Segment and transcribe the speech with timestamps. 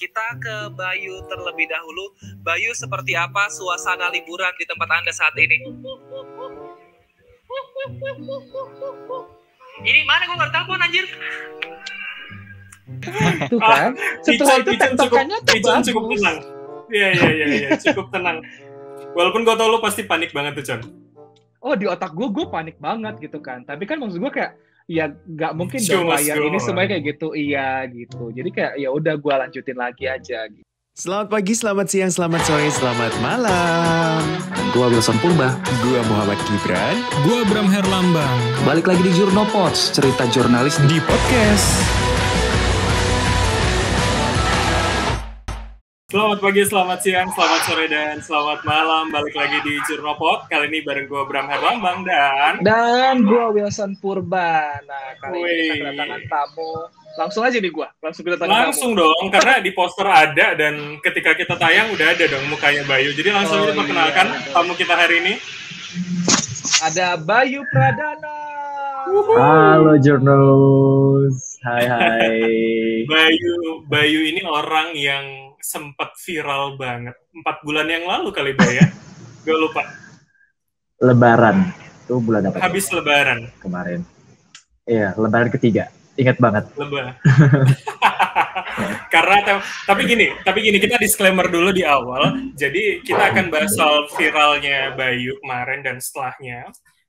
[0.00, 2.16] Kita ke Bayu terlebih dahulu.
[2.40, 5.60] Bayu, seperti apa suasana liburan di tempat Anda saat ini?
[9.84, 11.04] Ini mana gue nggak telepon anjir?
[13.52, 13.92] Tuh kan,
[14.24, 15.36] setelah itu cukup, tektokannya
[15.84, 16.16] cukup bagus.
[16.16, 16.38] tenang.
[16.88, 18.40] Iya iya iya iya, cukup tenang.
[19.12, 20.80] Walaupun gue tau lo pasti panik banget tuh, Con.
[21.60, 23.68] Oh di otak gue, gue panik banget gitu kan.
[23.68, 24.56] Tapi kan maksud gue kayak,
[24.90, 27.28] ya nggak mungkin dong layar ini semuanya kayak gitu.
[27.30, 28.34] Iya gitu.
[28.34, 30.50] Jadi kayak ya udah gue lanjutin lagi aja.
[30.50, 30.66] Gitu.
[30.90, 34.20] Selamat pagi, selamat siang, selamat sore, selamat malam.
[34.74, 35.56] Gua Wilson Purba.
[35.86, 36.98] Gua Muhammad Gibran.
[37.24, 41.78] Gua Bram Herlambang Balik lagi di Jurnopods, cerita jurnalis di podcast.
[46.10, 49.14] Selamat pagi, selamat siang, selamat sore, dan selamat malam.
[49.14, 50.50] Balik lagi di Jurnopot.
[50.50, 52.58] Kali ini bareng gue Bram Herlambang dan...
[52.66, 54.74] Dan gue Wilson Purba.
[54.90, 56.72] Nah kali ini kita kedatangan tamu.
[57.14, 61.54] Langsung aja nih gue, langsung kedatangan Langsung dong, karena di poster ada dan ketika kita
[61.54, 63.14] tayang udah ada dong mukanya Bayu.
[63.14, 64.50] Jadi langsung Oh, kita perkenalkan iya.
[64.50, 65.34] tamu kita hari ini.
[65.38, 66.90] tamu.
[66.90, 68.34] Ada Bayu Pradana.
[69.38, 72.34] Halo Jurnos, hai hai.
[73.14, 77.16] Bayu, Bayu ini orang yang sempat viral banget.
[77.32, 78.86] Empat bulan yang lalu kali Bayu ya.
[79.44, 79.82] Gak lupa.
[81.00, 81.72] Lebaran,
[82.04, 82.60] itu bulan apa?
[82.60, 83.48] Habis lebaran.
[83.64, 84.04] kemarin.
[84.84, 85.88] Iya, Lebaran ketiga.
[86.20, 86.64] Ingat banget.
[86.76, 87.16] Lebaran.
[89.14, 92.52] Karena tapi gini, tapi gini kita disclaimer dulu di awal.
[92.54, 96.68] Jadi kita akan bahas soal viralnya Bayu kemarin dan setelahnya.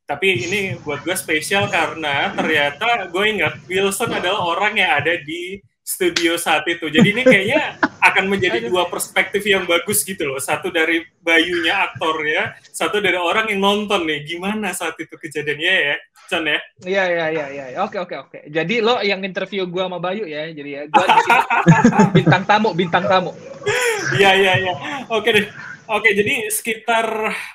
[0.09, 5.61] Tapi ini buat gue spesial karena ternyata gue ingat Wilson adalah orang yang ada di
[5.85, 6.87] studio saat itu.
[6.91, 7.79] Jadi ini kayaknya
[8.11, 10.37] akan menjadi dua perspektif yang bagus gitu loh.
[10.37, 14.25] Satu dari Bayunya aktornya, satu dari orang yang nonton nih.
[14.27, 15.95] Gimana saat itu kejadiannya ya,
[16.31, 16.59] Con ya?
[16.87, 17.65] Iya iya iya iya.
[17.83, 18.39] Oke oke oke.
[18.47, 20.47] Jadi lo yang interview gue sama Bayu ya.
[20.47, 21.39] Jadi ya gue sini
[22.23, 23.35] bintang tamu bintang tamu.
[24.15, 24.73] Iya iya iya.
[25.11, 25.47] Oke deh.
[25.91, 27.03] Oke, jadi sekitar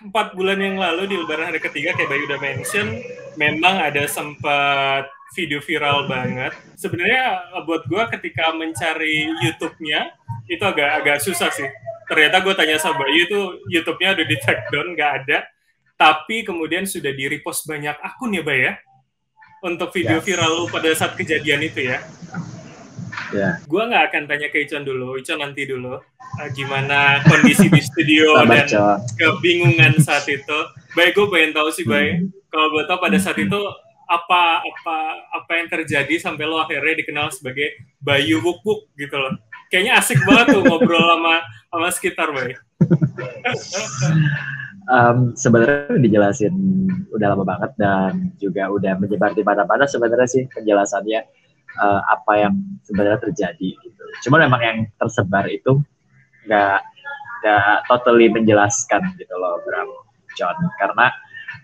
[0.04, 3.00] empat bulan yang lalu di Lebaran hari ketiga kayak Bayu udah mention,
[3.40, 6.52] memang ada sempat video viral banget.
[6.76, 10.12] Sebenarnya eh, buat gua ketika mencari YouTube-nya
[10.46, 11.66] itu agak agak susah sih.
[12.06, 15.38] Ternyata gue tanya sama Bayu itu YouTube-nya udah di take down, nggak ada.
[15.96, 18.72] Tapi kemudian sudah di repost banyak akun ya, Bay ya?
[19.60, 20.24] Untuk video Yes.
[20.24, 21.98] viral lu pada saat kejadian itu ya.
[23.34, 25.98] Ya, Gua nggak akan tanya ke Icon dulu, Icon nanti dulu.
[26.36, 28.68] Eh, gimana kondisi di studio dan
[29.16, 30.58] kebingungan saat itu.
[30.92, 31.92] Baik, gue pengen tahu sih, Hmm.
[31.92, 32.06] Bay.
[32.46, 33.56] Kalau gue tahu pada saat itu
[34.06, 34.96] apa apa
[35.34, 39.34] apa yang terjadi sampai lo akhirnya dikenal sebagai Bayu Wuk Wuk gitu loh.
[39.70, 41.34] Kayaknya asik banget tuh ngobrol sama
[41.70, 42.54] sama sekitar, Bay.
[44.86, 46.54] Em, sebenarnya dijelasin
[47.10, 51.20] udah lama banget dan juga udah menyebar di mana-mana sebenarnya sih penjelasannya
[51.74, 52.54] eh, apa yang
[52.86, 54.04] sebenarnya terjadi gitu.
[54.28, 55.82] Cuman memang yang tersebar itu
[56.46, 56.78] nggak
[57.42, 59.90] nggak totally menjelaskan gitu loh Bram
[60.38, 61.10] John karena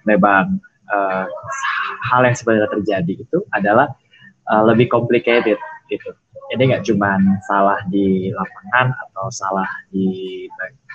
[0.03, 0.59] memang
[0.91, 1.27] eh,
[2.11, 3.87] hal yang sebenarnya terjadi itu adalah
[4.51, 5.62] eh, lebih complicated
[5.93, 6.11] gitu.
[6.53, 10.45] Jadi nggak cuman salah di lapangan atau salah di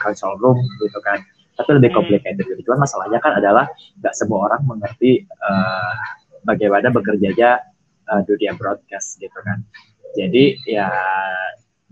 [0.01, 1.21] console room gitu kan,
[1.57, 1.97] tapi lebih Hmm.
[2.01, 2.61] complicated gitu.
[2.65, 3.65] Cuman masalahnya kan adalah
[4.01, 5.95] nggak semua orang mengerti eh,
[6.45, 7.61] bagaimana bekerjanya
[8.09, 9.61] eh, dunia broadcast gitu kan.
[10.17, 10.89] Jadi ya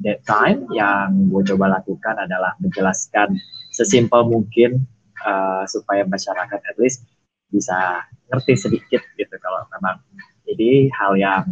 [0.04, 3.38] that time yang gue coba lakukan adalah menjelaskan
[3.74, 4.86] sesimpel mungkin
[5.26, 7.06] eh, supaya masyarakat at least
[7.54, 10.02] bisa ngerti sedikit gitu kalau memang
[10.46, 11.44] jadi hal yang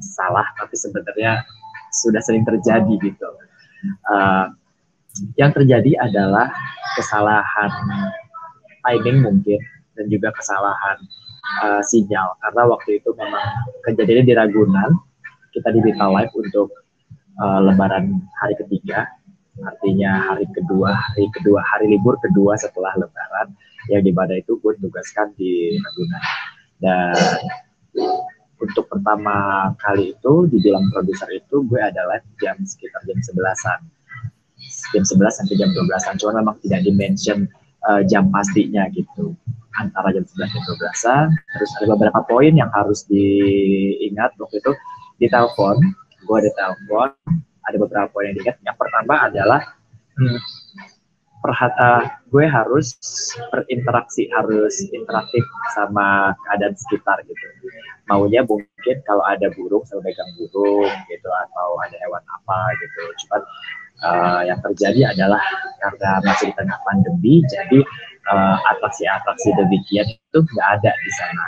[0.00, 1.42] salah tapi sebenarnya
[1.92, 3.28] sudah sering terjadi gitu.
[3.86, 4.46] Eh,
[5.38, 6.50] yang terjadi adalah
[6.98, 7.70] kesalahan
[8.86, 9.60] timing mungkin
[9.98, 10.98] dan juga kesalahan
[11.64, 12.38] eh, sinyal.
[12.42, 13.44] Karena waktu itu memang
[13.86, 14.90] kejadiannya di Ragunan
[15.54, 16.70] kita diminta live untuk
[17.38, 19.06] eh, Lebaran hari ketiga.
[19.58, 23.50] Artinya hari kedua hari kedua hari libur kedua setelah Lebaran
[23.90, 26.22] yang di mana itu gue tugaskan di Ragunan.
[26.78, 27.14] Dan
[28.58, 33.80] untuk pertama kali itu di bilang produser itu gue adalah jam sekitar jam 11-an
[34.94, 37.46] jam 11 sampai jam 12-an cuma memang tidak dimention
[37.88, 39.34] eh, jam pastinya gitu.
[39.78, 44.34] Antara jam 11 dan 12-an terus ada beberapa poin yang harus diingat.
[44.38, 44.72] Waktu itu
[45.22, 45.78] di telepon
[46.26, 47.10] gue ada telepon
[47.62, 48.56] ada beberapa poin yang diingat.
[48.66, 49.60] Yang pertama adalah
[50.18, 50.38] hmm,
[51.42, 52.98] perhat- eh, gue harus
[53.50, 57.46] berinteraksi harus interaktif sama keadaan sekitar gitu.
[58.10, 63.02] Maunya mungkin kalau ada burung saya megang burung gitu atau ada hewan apa gitu.
[63.24, 63.42] Cuman
[63.98, 65.42] eh, yang terjadi adalah
[65.80, 67.80] karena masih di tengah pandemi jadi
[68.28, 71.46] eh, atraksi-atraksi demikian itu nggak ada di sana.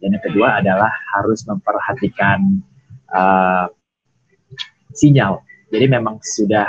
[0.00, 2.60] Dan yang kedua adalah harus memperhatikan
[3.14, 3.66] eh,
[4.96, 5.40] sinyal.
[5.70, 6.66] Jadi memang sudah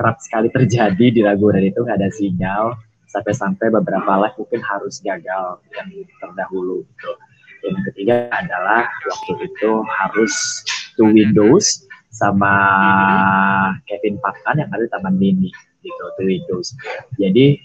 [0.00, 2.72] kerap sekali terjadi di Ragunan itu nggak ada sinyal
[3.12, 5.88] sampai-sampai beberapa live mungkin harus gagal yang
[6.24, 7.12] terdahulu gitu.
[7.68, 10.32] Yang ketiga adalah waktu itu harus
[10.96, 12.56] to Windows sama
[13.84, 15.52] Kevin Pakan yang ada di Taman Mini
[15.84, 16.72] gitu to Windows.
[17.20, 17.60] Jadi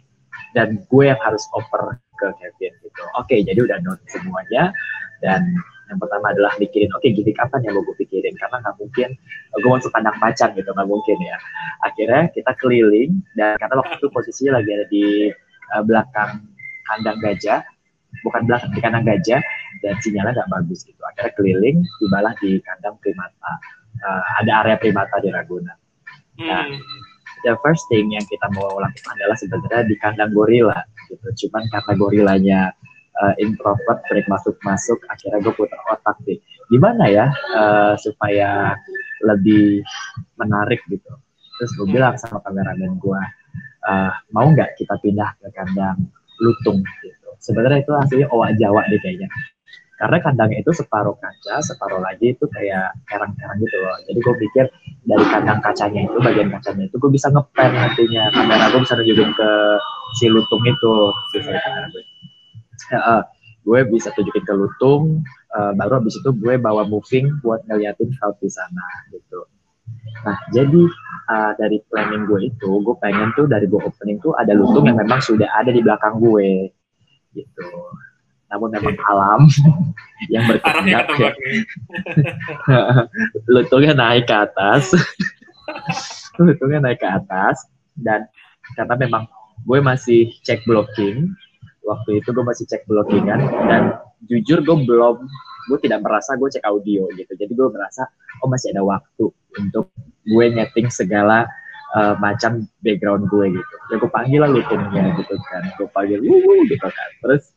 [0.52, 3.04] dan gue yang harus oper ke Kevin gitu.
[3.16, 4.76] Oke, jadi udah note semuanya
[5.24, 5.56] dan
[5.86, 8.34] yang pertama adalah mikirin oke okay, gimmick apa yang mau gue pikirin?
[8.42, 9.10] Karena nggak mungkin
[9.54, 11.38] gue masuk kandang macan gitu nggak mungkin ya.
[11.86, 15.06] Akhirnya kita keliling dan karena waktu itu posisinya lagi ada di
[15.78, 16.32] uh, belakang
[16.86, 17.62] kandang gajah
[18.24, 19.42] bukan belakang di kandang gajah
[19.86, 21.02] dan sinyalnya nggak bagus gitu.
[21.14, 23.54] Akhirnya keliling tibalah di kandang primata.
[24.02, 25.78] Uh, ada area primata di Ragunan.
[26.42, 26.82] Nah hmm.
[27.48, 31.48] the first thing yang kita mau lakukan adalah sebenarnya di kandang gorila gitu.
[31.48, 32.60] Cuman karena gorilanya
[33.22, 36.40] uh, introvert break masuk masuk akhirnya gue putar otak deh
[36.72, 37.26] gimana ya
[37.56, 38.76] uh, supaya
[39.24, 39.86] lebih
[40.40, 41.12] menarik gitu
[41.56, 43.22] terus gue bilang sama kameramen gue
[43.88, 46.00] uh, mau nggak kita pindah ke kandang
[46.44, 49.32] lutung gitu sebenarnya itu hasilnya owa jawa deh kayaknya
[49.96, 53.96] karena kandangnya itu separuh kaca, separuh lagi itu kayak kerang-kerang gitu loh.
[54.04, 54.66] Jadi gue pikir
[55.08, 58.24] dari kandang kacanya itu, bagian kacanya itu gue bisa ngepen nantinya.
[58.36, 59.50] Kamera gue bisa nunjukin ke
[60.20, 60.96] si lutung itu.
[61.32, 61.48] Gitu,
[62.94, 63.24] uh,
[63.66, 65.26] gue bisa tunjukin ke Lutung
[65.58, 69.50] uh, baru habis itu gue bawa moving buat ngeliatin crowd di sana gitu.
[70.22, 70.82] Nah jadi
[71.34, 75.02] uh, dari planning gue itu gue pengen tuh dari gue opening tuh ada Lutung yang
[75.02, 76.70] memang sudah ada di belakang gue
[77.34, 77.68] gitu.
[78.54, 79.42] Namun memang alam
[80.34, 81.32] yang berkehendak ya.
[83.54, 84.94] lutungnya naik ke atas.
[86.38, 87.66] Lutungnya naik ke atas
[87.98, 88.30] dan
[88.78, 89.24] karena memang
[89.66, 91.34] gue masih cek blocking
[91.86, 93.40] waktu itu gue masih cek blockingan
[93.70, 95.16] dan jujur gue belum
[95.66, 97.32] gue tidak merasa gue cek audio gitu.
[97.34, 98.06] Jadi gue merasa
[98.44, 99.26] oh masih ada waktu
[99.58, 99.90] untuk
[100.26, 101.48] gue nyeting segala
[101.96, 103.76] uh, macam background gue gitu.
[103.94, 105.64] Ya gue panggil lah lutumnya gitu kan.
[105.80, 107.10] Gue panggil wuh gitu kan.
[107.24, 107.55] Terus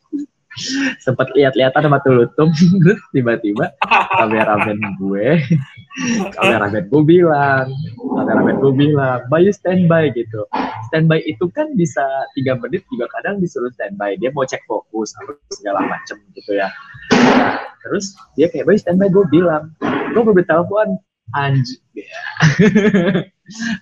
[1.04, 3.72] sempat lihat-lihatan sama Tulutum terus tiba-tiba
[4.16, 5.28] kameramen gue
[6.36, 7.66] kameramen gue bilang
[7.98, 10.44] kameramen gue bilang Bayu standby gitu.
[10.88, 12.02] Standby itu kan bisa
[12.32, 14.16] tiga menit juga kadang disuruh standby.
[14.18, 15.12] Dia mau cek fokus
[15.52, 16.72] segala macem gitu ya.
[17.12, 19.70] Nah, terus dia kayak Bayu standby gue bilang.
[20.16, 20.96] Gue mau telepon
[21.36, 22.20] anjing ya.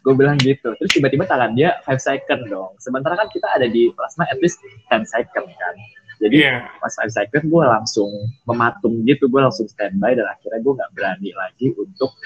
[0.02, 0.74] gue bilang gitu.
[0.82, 2.74] Terus tiba-tiba tangan dia 5 second dong.
[2.82, 4.58] Sementara kan kita ada di plasma at least
[4.90, 5.74] 10 second kan
[6.16, 6.58] jadi yeah.
[6.80, 8.08] pas second gue langsung
[8.48, 12.16] mematung gitu gue langsung standby dan akhirnya gue nggak berani lagi untuk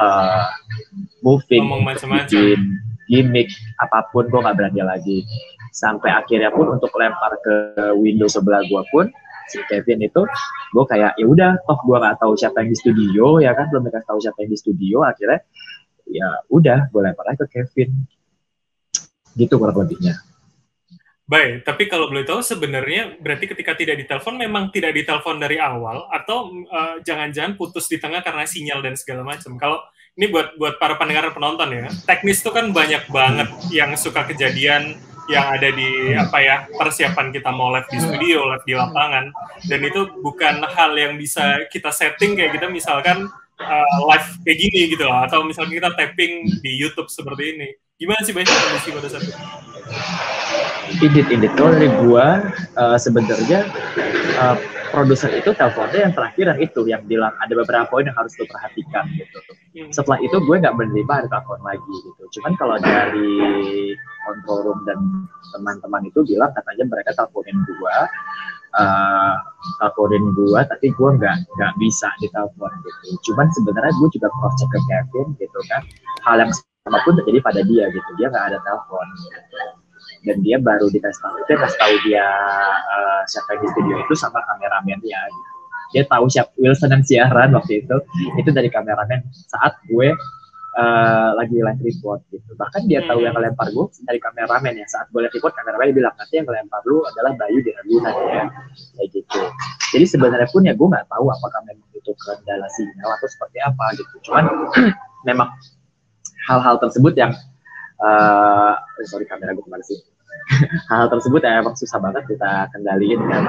[0.00, 0.48] uh,
[1.20, 5.18] moving bikin gimmick apa pun gue nggak berani lagi.
[5.74, 7.54] Sampai akhirnya pun untuk lempar ke
[7.98, 9.10] window sebelah gue pun
[9.52, 10.24] si Kevin itu
[10.72, 13.68] gue kayak ya udah toh gue nggak tahu siapa yang di studio ya kan?
[13.68, 15.40] Belum dikasih tahu siapa yang di studio akhirnya
[16.08, 17.92] ya udah gue lempar aja ke Kevin.
[19.36, 20.33] Gitu kurang lebihnya
[21.24, 26.04] Baik, tapi kalau boleh tahu sebenarnya berarti ketika tidak ditelepon memang tidak ditelepon dari awal
[26.12, 26.52] atau
[27.00, 29.56] jangan jangan-jangan putus di tengah karena sinyal dan segala macam.
[29.56, 29.80] Kalau
[30.20, 35.00] ini buat buat para pendengar penonton ya, teknis itu kan banyak banget yang suka kejadian
[35.32, 39.32] yang ada di apa ya persiapan kita mau live di studio, live di lapangan,
[39.64, 43.32] dan itu bukan hal yang bisa kita setting kayak kita misalkan
[43.64, 47.68] uh, live kayak gini gitu loh, atau misalnya kita tapping di YouTube seperti ini.
[47.96, 49.40] Gimana sih banyak kondisi pada saat itu?
[51.02, 52.42] Indit Indit kalau dari gua
[52.76, 53.68] uh, sebenarnya
[54.40, 54.56] uh,
[54.94, 58.46] produser itu teleponnya yang terakhir yang itu yang bilang ada beberapa poin yang harus lo
[58.46, 59.38] perhatikan gitu.
[59.90, 62.22] Setelah itu gue nggak menerima ada telepon lagi gitu.
[62.38, 63.34] Cuman kalau dari
[64.22, 64.98] control room dan
[65.50, 67.96] teman-teman itu bilang katanya mereka teleponin gua,
[68.78, 69.34] uh,
[69.82, 73.18] teleponin gua, tapi gua nggak nggak bisa ditelepon gitu.
[73.30, 75.82] Cuman sebenarnya gue juga cross check ke Kevin gitu kan.
[76.22, 78.10] Hal yang sama pun terjadi pada dia gitu.
[78.14, 79.06] Dia nggak ada telepon.
[79.18, 79.83] Gitu
[80.24, 82.26] dan dia baru dikasih tahu itu kasih tahu dia
[82.88, 85.50] uh, siapa di studio itu sama kameramen dia gitu.
[85.92, 87.96] dia tahu siapa Wilson yang siaran waktu itu
[88.40, 89.20] itu dari kameramen
[89.52, 90.10] saat gue
[90.74, 92.50] uh, lagi live report gitu.
[92.58, 94.86] Bahkan dia tahu yang ngelempar gue dari kameramen ya.
[94.90, 98.14] Saat gue live report kameramen dia bilang nanti yang ngelempar lu adalah Bayu di Ragunan
[98.26, 98.44] ya.
[98.98, 99.40] Kayak gitu.
[99.94, 103.84] Jadi sebenarnya pun ya gue nggak tahu apakah memang itu kendala sinyal atau seperti apa
[103.94, 104.14] gitu.
[104.30, 104.44] Cuman
[105.28, 105.48] memang
[106.50, 107.32] hal-hal tersebut yang
[108.02, 108.74] uh,
[109.06, 109.98] sorry kamera gue ke mana sih
[110.92, 113.44] hal tersebut ya emang susah banget kita kendaliin kan.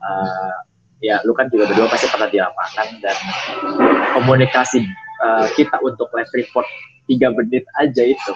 [0.00, 0.54] Uh,
[1.00, 3.16] ya lu kan juga berdua pasti pernah di lapangan dan
[4.20, 4.84] komunikasi
[5.24, 6.68] uh, kita untuk live report
[7.08, 8.32] tiga menit aja itu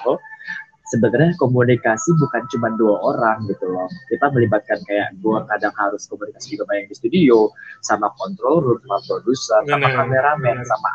[0.92, 3.88] sebenarnya komunikasi bukan cuma dua orang gitu loh.
[4.08, 7.52] Kita melibatkan kayak gua kadang harus komunikasi juga banyak di studio
[7.84, 10.90] sama control room sama produser sama kameramen sama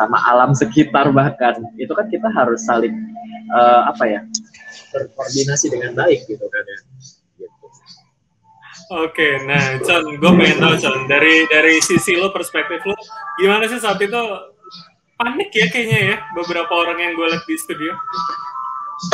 [0.00, 2.96] sama alam sekitar bahkan itu kan kita harus saling
[3.52, 4.20] uh, apa ya
[4.96, 6.78] berkoordinasi dengan baik gitu kan ya.
[7.44, 7.66] Gitu.
[8.90, 12.96] Oke, nah Con, gue pengen tahu Con, dari dari sisi lo perspektif lo,
[13.36, 14.22] gimana sih saat itu
[15.20, 17.92] panik ya kayaknya ya beberapa orang yang gue lihat di studio?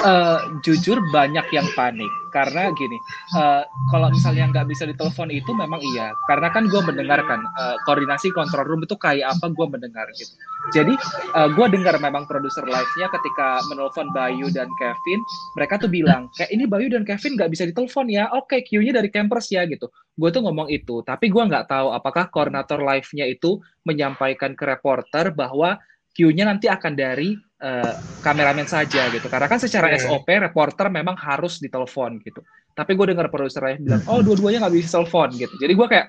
[0.03, 2.11] Uh, jujur banyak yang panik.
[2.35, 2.99] Karena gini
[3.39, 3.63] uh,
[3.95, 6.11] kalau misalnya nggak bisa ditelepon itu memang iya.
[6.27, 10.35] Karena kan gue mendengarkan uh, koordinasi control room itu kayak apa gue mendengar gitu.
[10.75, 10.91] Jadi
[11.39, 15.21] uh, gue dengar memang produser live-nya ketika menelpon Bayu dan Kevin
[15.55, 18.27] mereka tuh bilang kayak ini Bayu dan Kevin nggak bisa ditelepon ya.
[18.35, 19.87] Oke okay, Q-nya dari campers ya gitu.
[20.19, 25.31] Gue tuh ngomong itu tapi gue nggak tahu apakah koordinator live-nya itu menyampaikan ke reporter
[25.31, 25.79] bahwa
[26.17, 27.93] Q-nya nanti akan dari uh,
[28.25, 29.29] kameramen saja gitu.
[29.29, 30.01] Karena kan secara yeah.
[30.01, 32.41] SOP reporter memang harus ditelepon gitu.
[32.73, 35.53] Tapi gue dengar produser yang bilang, oh dua-duanya nggak bisa telepon gitu.
[35.61, 36.07] Jadi gue kayak,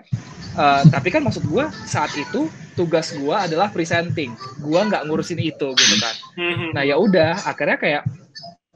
[0.56, 4.36] uh, tapi kan maksud gue saat itu tugas gue adalah presenting.
[4.64, 6.16] Gue nggak ngurusin itu gitu kan.
[6.36, 6.72] Hmm.
[6.76, 8.04] Nah ya udah, akhirnya kayak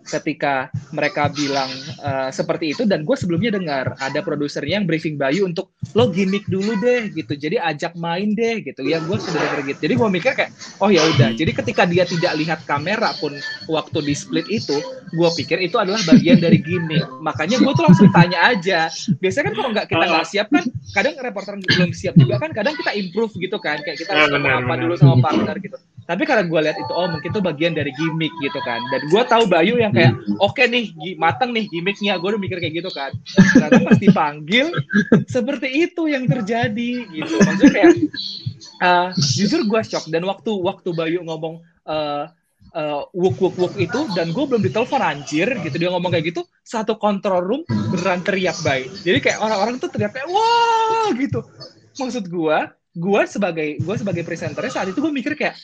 [0.01, 1.70] ketika mereka bilang
[2.01, 6.46] uh, seperti itu dan gue sebelumnya dengar ada produsernya yang briefing Bayu untuk lo gimmick
[6.50, 7.38] dulu deh gitu.
[7.38, 8.81] Jadi ajak main deh gitu.
[8.84, 9.79] Ya gue sudah dengar gitu.
[9.86, 11.34] Jadi gue mikir kayak oh ya udah.
[11.38, 13.38] Jadi ketika dia tidak lihat kamera pun
[13.70, 14.77] waktu di split itu
[15.12, 17.05] gue pikir itu adalah bagian dari gimmick.
[17.22, 18.89] Makanya gue tuh langsung tanya aja.
[19.22, 22.74] Biasanya kan kalau nggak kita nggak siap kan kadang reporter belum siap juga kan kadang
[22.75, 23.77] kita improve gitu kan.
[23.86, 25.77] Kayak kita harus apa dulu sama partner gitu.
[26.01, 28.81] Tapi karena gue lihat itu oh mungkin itu bagian dari gimmick gitu kan.
[28.89, 30.86] Dan gue tahu Bayu yang kayak oke okay nih
[31.19, 32.17] mateng nih gimmicknya.
[32.17, 33.12] Gue udah mikir kayak gitu kan.
[33.55, 34.67] Ternyata pas dipanggil
[35.36, 37.36] seperti itu yang terjadi gitu.
[37.39, 37.93] Maksudnya kayak
[38.81, 42.31] uh, jujur gue shock dan waktu waktu Bayu ngomong uh,
[42.74, 45.75] uh, wuk wuk wuk itu dan gue belum ditelepon anjir gitu.
[45.77, 50.15] Dia ngomong kayak gitu satu control room beneran teriak baik jadi kayak orang-orang tuh teriak
[50.15, 51.43] kayak wah gitu.
[52.00, 52.57] Maksud gue
[52.91, 55.55] gue sebagai gue sebagai presenter saat itu gue mikir kayak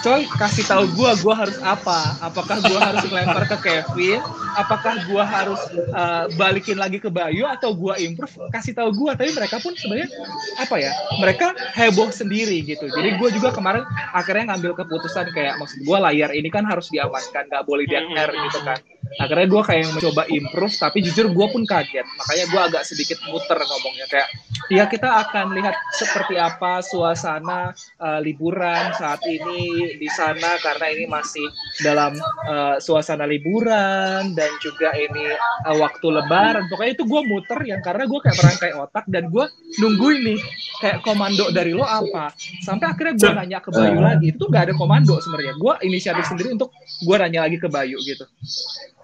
[0.00, 2.16] coy kasih tahu gue gue harus apa?
[2.24, 4.24] Apakah gue harus lempar ke Kevin?
[4.56, 5.60] Apakah gue harus
[5.92, 8.32] uh, balikin lagi ke Bayu atau gue improve?
[8.48, 10.08] Kasih tahu gue tapi mereka pun sebenarnya
[10.56, 12.88] apa ya mereka heboh sendiri gitu.
[12.88, 13.84] Jadi gue juga kemarin
[14.16, 18.32] akhirnya ngambil keputusan kayak maksud gue layar ini kan harus diamankan nggak boleh di air
[18.32, 18.80] gitu kan
[19.18, 22.06] akhirnya gue kayak mencoba improve tapi jujur gue pun kaget.
[22.06, 24.28] Makanya gue agak sedikit muter ngomongnya kayak
[24.70, 31.04] ya kita akan lihat seperti apa suasana uh, liburan saat ini di sana karena ini
[31.10, 31.46] masih
[31.82, 32.14] dalam
[32.46, 35.34] uh, suasana liburan dan juga ini
[35.66, 36.70] uh, waktu lebaran.
[36.70, 39.44] Pokoknya itu gue muter yang karena gue kayak merangkai otak dan gue
[39.82, 40.36] nunggu ini
[40.78, 42.30] kayak komando dari lo apa.
[42.62, 44.30] Sampai akhirnya gue nanya ke Bayu lagi.
[44.30, 45.54] Itu gak ada komando sebenarnya.
[45.58, 46.70] Gue inisiatif sendiri untuk
[47.02, 48.26] gue nanya lagi ke Bayu gitu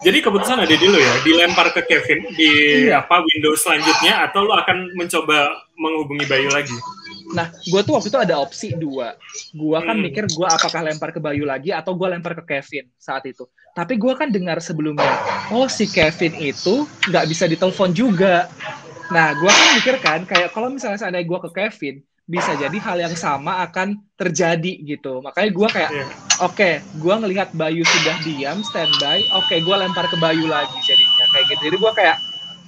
[0.05, 3.01] jadi keputusan ada di lo ya, dilempar ke Kevin di iya.
[3.01, 6.77] apa Windows selanjutnya atau lo akan mencoba menghubungi Bayu lagi?
[7.33, 9.17] Nah, gue tuh waktu itu ada opsi dua.
[9.57, 10.05] Gue kan hmm.
[10.05, 13.49] mikir gue apakah lempar ke Bayu lagi atau gue lempar ke Kevin saat itu.
[13.73, 15.17] Tapi gue kan dengar sebelumnya,
[15.53, 18.53] oh si Kevin itu nggak bisa ditelepon juga.
[19.09, 22.99] Nah, gue kan mikir kan, kayak kalau misalnya seandainya gue ke Kevin, bisa jadi hal
[22.99, 25.23] yang sama akan terjadi gitu.
[25.23, 26.09] Makanya gue kayak, yeah.
[26.43, 30.77] Oke, okay, gue ngelihat Bayu sudah diam, standby, oke, okay, gue lempar ke Bayu lagi
[30.85, 31.63] jadinya kayak gitu.
[31.71, 32.17] Jadi gue kayak,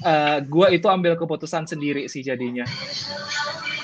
[0.04, 2.64] uh, eh, gue itu ambil keputusan sendiri sih jadinya.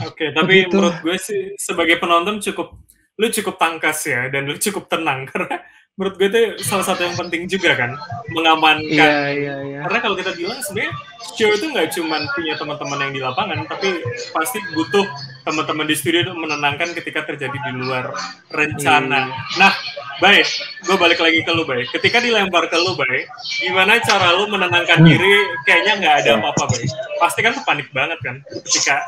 [0.05, 0.77] Oke, okay, tapi Begitu.
[0.77, 2.77] menurut gue sih sebagai penonton cukup,
[3.21, 5.61] lu cukup tangkas ya, dan lu cukup tenang karena
[5.95, 7.95] menurut gue itu salah satu yang penting juga kan
[8.35, 9.79] mengamankan iya, iya, iya.
[9.87, 10.91] karena kalau kita bilang sebenarnya
[11.39, 14.03] show itu nggak cuma punya teman-teman yang di lapangan tapi
[14.35, 15.07] pasti butuh
[15.47, 18.11] teman-teman di studio untuk menenangkan ketika terjadi di luar
[18.51, 19.55] rencana iya.
[19.55, 19.73] nah
[20.19, 20.47] baik
[20.83, 23.31] gue balik lagi ke lu baik ketika dilempar ke lu baik
[23.63, 25.07] gimana cara lu menenangkan hmm.
[25.07, 26.91] diri kayaknya nggak ada apa-apa baik
[27.23, 28.99] pasti kan panik banget kan ketika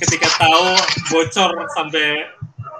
[0.00, 0.80] ketika tahu
[1.12, 2.24] bocor sampai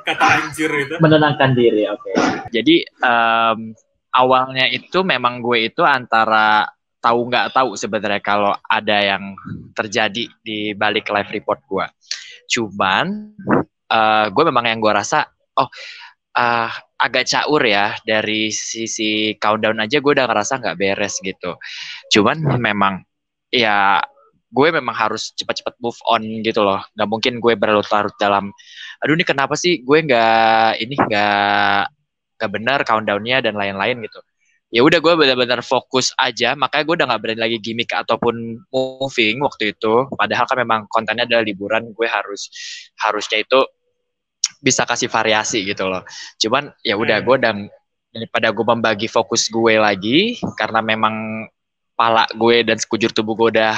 [0.02, 2.02] kata anjir itu menenangkan diri oke.
[2.02, 2.14] Okay.
[2.50, 3.72] jadi um,
[4.12, 6.68] awalnya itu memang gue itu antara
[7.02, 9.34] tahu nggak tahu sebenarnya kalau ada yang
[9.74, 11.86] terjadi di balik live report gue.
[12.46, 13.34] Cuman
[13.90, 15.26] uh, gue memang yang gue rasa
[15.58, 15.66] oh
[16.38, 16.70] uh,
[17.02, 21.58] agak caur ya dari sisi countdown aja gue udah ngerasa nggak beres gitu.
[22.14, 23.02] Cuman memang
[23.50, 23.98] ya
[24.52, 26.84] gue memang harus cepat-cepat move on gitu loh.
[26.92, 28.52] Nggak mungkin gue berlarut-larut dalam
[29.00, 29.80] aduh ini kenapa sih?
[29.80, 31.80] Gue nggak ini nggak
[32.36, 34.20] nggak benar countdownnya dan lain-lain gitu.
[34.72, 36.52] Ya udah gue benar-benar fokus aja.
[36.56, 40.08] Makanya gue udah nggak berani lagi gimmick ataupun moving waktu itu.
[40.12, 42.48] Padahal kan memang kontennya adalah liburan gue harus
[43.00, 43.60] harusnya itu
[44.60, 46.04] bisa kasih variasi gitu loh.
[46.36, 47.26] Cuman ya udah hmm.
[47.26, 47.52] gue udah
[48.12, 51.48] daripada gue membagi fokus gue lagi karena memang
[51.96, 53.76] pala gue dan sekujur tubuh gue udah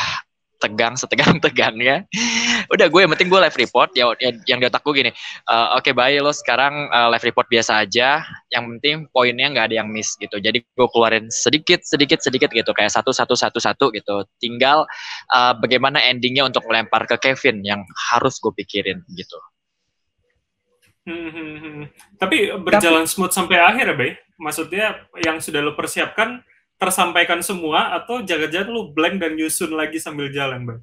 [0.64, 2.08] tegang setegang-tegangnya
[2.74, 3.92] udah gue yang penting gue live report.
[3.92, 5.12] Ya yang, yang di otak gue gini
[5.52, 8.24] uh, oke okay, baik lo sekarang uh, live report biasa aja.
[8.48, 10.40] Yang penting poinnya nggak ada yang miss gitu.
[10.40, 12.72] Jadi gue keluarin sedikit sedikit sedikit gitu.
[12.72, 14.24] Kayak satu satu satu satu gitu.
[14.40, 14.88] Tinggal
[15.36, 19.38] uh, bagaimana endingnya untuk melempar ke Kevin yang harus gue pikirin gitu.
[21.04, 21.84] Hmm, hmm, hmm.
[22.16, 24.12] Tapi berjalan Tapi, smooth sampai akhir ya, Bay?
[24.40, 24.84] Maksudnya
[25.20, 26.40] yang sudah lo persiapkan
[26.84, 30.80] tersampaikan semua atau jangan-jangan lu blank dan nyusun lagi sambil jalan, Bang?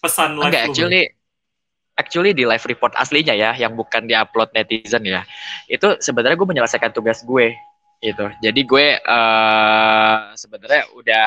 [0.00, 2.00] Pesan live Enggak, actually bang?
[2.00, 5.24] actually di live report aslinya ya, yang bukan di upload netizen ya.
[5.68, 7.56] Itu sebenarnya gue menyelesaikan tugas gue
[8.00, 8.26] gitu.
[8.40, 11.26] Jadi gue uh, sebenarnya udah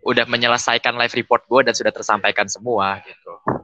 [0.00, 3.59] udah menyelesaikan live report gue dan sudah tersampaikan semua gitu.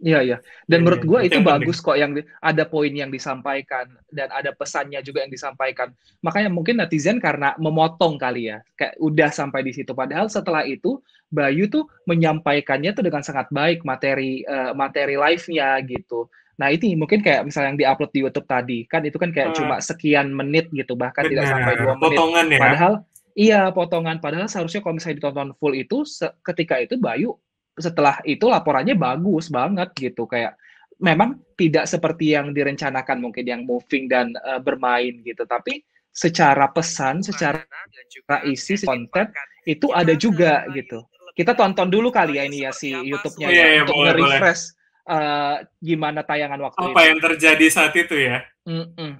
[0.00, 0.38] Iya iya.
[0.66, 1.86] Dan ya, menurut gue itu bagus penting.
[1.86, 2.12] kok yang
[2.42, 5.94] ada poin yang disampaikan dan ada pesannya juga yang disampaikan.
[6.24, 9.94] Makanya mungkin netizen karena memotong kali ya, kayak udah sampai di situ.
[9.94, 10.98] Padahal setelah itu
[11.30, 16.26] Bayu tuh menyampaikannya tuh dengan sangat baik materi uh, materi live-nya gitu.
[16.58, 19.56] Nah ini mungkin kayak misalnya yang diupload di YouTube tadi kan itu kan kayak uh,
[19.56, 22.18] cuma sekian menit gitu bahkan benar, tidak sampai dua menit.
[22.18, 22.58] Potongan ya.
[22.58, 22.92] Padahal
[23.38, 24.16] iya potongan.
[24.18, 26.02] Padahal seharusnya kalau misalnya ditonton full itu
[26.42, 27.38] ketika itu Bayu
[27.76, 30.26] setelah itu laporannya bagus banget gitu.
[30.26, 30.56] Kayak
[31.00, 35.44] memang tidak seperti yang direncanakan mungkin yang moving dan uh, bermain gitu.
[35.44, 37.62] Tapi secara pesan secara
[38.42, 39.30] isi konten
[39.62, 41.06] itu ada juga gitu.
[41.30, 44.62] kita tonton dulu kali ya ini ya si YouTube-nya ya, ya, untuk nge-refresh
[45.06, 47.06] uh, gimana tayangan waktu apa itu.
[47.06, 48.42] yang terjadi saat itu ya?
[48.66, 49.12] Mm -mm.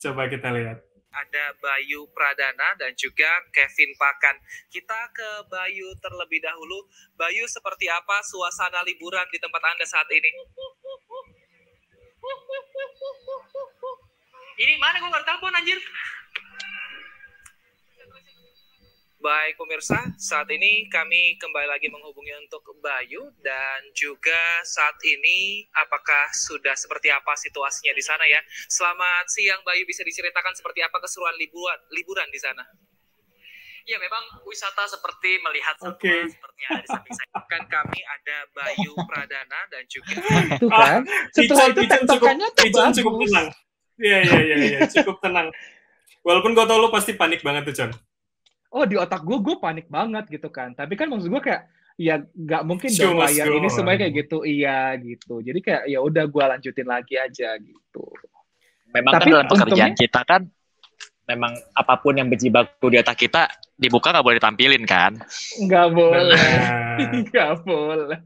[0.00, 0.78] coba kita lihat
[1.10, 4.36] ada Bayu Pradana dan juga Kevin Pakan.
[4.70, 6.86] Kita ke Bayu terlebih dahulu.
[7.18, 10.30] Bayu, seperti apa suasana liburan di tempat Anda saat ini?
[14.60, 15.80] Ini mana gue nggak telepon anjir?
[19.20, 26.32] Baik pemirsa, saat ini kami kembali lagi menghubungi untuk Bayu dan juga saat ini apakah
[26.32, 28.40] sudah seperti apa situasinya di sana ya?
[28.72, 32.64] Selamat siang Bayu, bisa diceritakan seperti apa keseruan liburan liburan di sana?
[33.84, 36.24] Ya memang wisata seperti melihat okay.
[36.24, 37.44] seperti yang ada di samping saya.
[37.44, 40.16] Kan kami ada Bayu Pradana dan juga
[40.48, 41.04] itu kan.
[41.36, 43.48] Setelah itu tektokannya cukup, cukup tenang.
[44.00, 45.52] Iya iya iya ya, cukup tenang.
[46.24, 47.92] Walaupun gue tau lo pasti panik banget tuh John
[48.70, 50.72] oh di otak gue gue panik banget gitu kan.
[50.74, 51.66] Tapi kan maksud gue kayak
[52.00, 54.38] ya nggak mungkin dong layar ini semuanya kayak gitu.
[54.46, 55.34] Iya gitu.
[55.42, 58.04] Jadi kayak ya udah gue lanjutin lagi aja gitu.
[58.90, 60.42] Memang kan tapi kan dalam pekerjaan untungnya, kita kan
[61.30, 63.46] memang apa pun yang berjibaku di otak kita
[63.78, 65.12] dibuka nggak boleh ditampilin kan?
[65.62, 66.42] Nggak boleh.
[67.30, 68.18] Nggak boleh.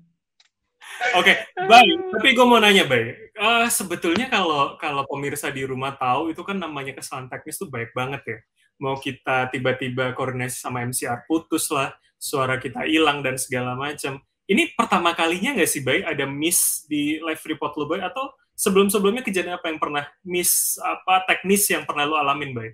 [1.19, 1.95] Oke, okay, baik.
[2.17, 3.35] Tapi gue mau nanya, baik.
[3.35, 7.91] Uh, sebetulnya kalau kalau pemirsa di rumah tahu itu kan namanya kesalahan teknis tuh baik
[7.95, 8.39] banget ya
[8.79, 14.19] mau kita tiba-tiba koordinasi sama MCR putus lah, suara kita hilang dan segala macam.
[14.45, 18.05] Ini pertama kalinya nggak sih, Bay, ada miss di live report lo, Bay?
[18.05, 22.69] Atau sebelum-sebelumnya kejadian apa yang pernah miss, apa teknis yang pernah lo alamin, Bay?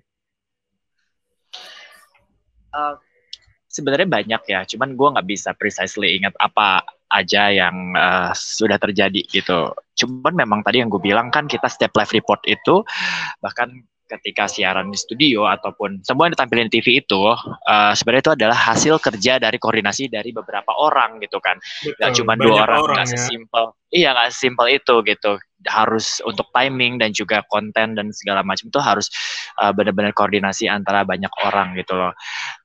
[2.71, 2.95] Uh,
[3.71, 9.23] sebenarnya banyak ya, cuman gue nggak bisa precisely ingat apa aja yang uh, sudah terjadi
[9.27, 9.75] gitu.
[9.95, 12.83] Cuman memang tadi yang gue bilang kan kita setiap live report itu
[13.43, 13.83] bahkan
[14.17, 18.57] ketika siaran di studio ataupun semua yang ditampilin di TV itu uh, sebenarnya itu adalah
[18.59, 21.55] hasil kerja dari koordinasi dari beberapa orang gitu kan.
[21.83, 23.13] Nggak cuma dua orang nggak ya.
[23.15, 25.31] sesimpel iya nggak sesimpel itu gitu.
[25.63, 29.07] Harus untuk timing dan juga konten dan segala macam itu harus
[29.61, 32.11] uh, benar-benar koordinasi antara banyak orang gitu loh.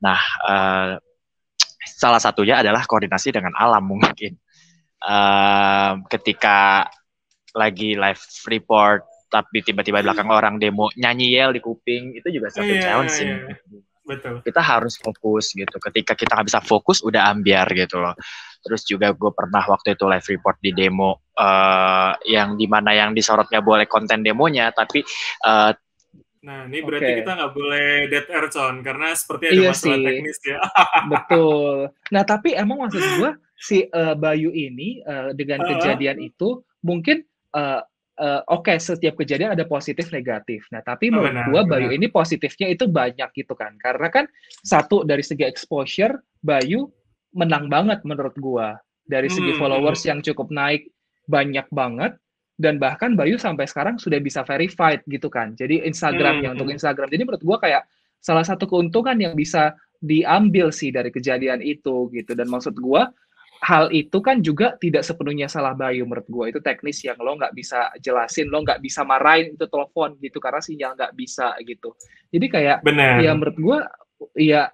[0.02, 0.90] Nah uh,
[1.86, 4.34] salah satunya adalah koordinasi dengan alam mungkin.
[4.96, 6.88] Uh, ketika
[7.56, 12.70] lagi live report tapi tiba-tiba belakang orang demo nyanyi yel di kuping itu juga satu
[12.70, 13.26] yeah, challenge sih.
[13.26, 13.84] Yeah.
[14.06, 14.38] Betul.
[14.46, 15.82] Kita harus fokus gitu.
[15.82, 18.14] Ketika kita nggak bisa fokus, udah ambiar gitu loh.
[18.62, 23.10] Terus juga gue pernah waktu itu live report di demo uh, yang di mana yang
[23.10, 25.02] disorotnya boleh konten demonya, tapi
[25.42, 25.74] uh,
[26.46, 27.18] Nah, ini berarti okay.
[27.26, 30.06] kita nggak boleh dead air, Con, karena seperti ada iya masalah sih.
[30.06, 30.58] teknis ya.
[31.10, 31.76] Betul.
[32.14, 35.74] Nah, tapi emang maksud gue si uh, Bayu ini uh, dengan uh.
[35.74, 37.82] kejadian itu mungkin uh,
[38.20, 40.64] uh, oke okay, setiap kejadian ada positif negatif.
[40.72, 43.76] Nah, tapi oh, menurut gua Bayu ini positifnya itu banyak gitu kan.
[43.80, 44.24] Karena kan
[44.64, 46.88] satu dari segi exposure Bayu
[47.36, 48.76] menang banget menurut gua.
[49.06, 49.60] Dari segi hmm.
[49.62, 50.90] followers yang cukup naik
[51.30, 52.18] banyak banget
[52.58, 55.54] dan bahkan Bayu sampai sekarang sudah bisa verified gitu kan.
[55.54, 56.56] Jadi Instagramnya hmm.
[56.58, 57.08] untuk Instagram.
[57.12, 57.82] Jadi menurut gua kayak
[58.18, 62.34] salah satu keuntungan yang bisa diambil sih dari kejadian itu gitu.
[62.34, 63.12] Dan maksud gua
[63.62, 67.56] hal itu kan juga tidak sepenuhnya salah Bayu menurut gue itu teknis yang lo nggak
[67.56, 71.96] bisa jelasin lo nggak bisa marahin itu telepon gitu karena sinyal nggak bisa gitu.
[72.32, 73.22] Jadi kayak Bener.
[73.24, 73.78] ya menurut gue
[74.36, 74.68] ya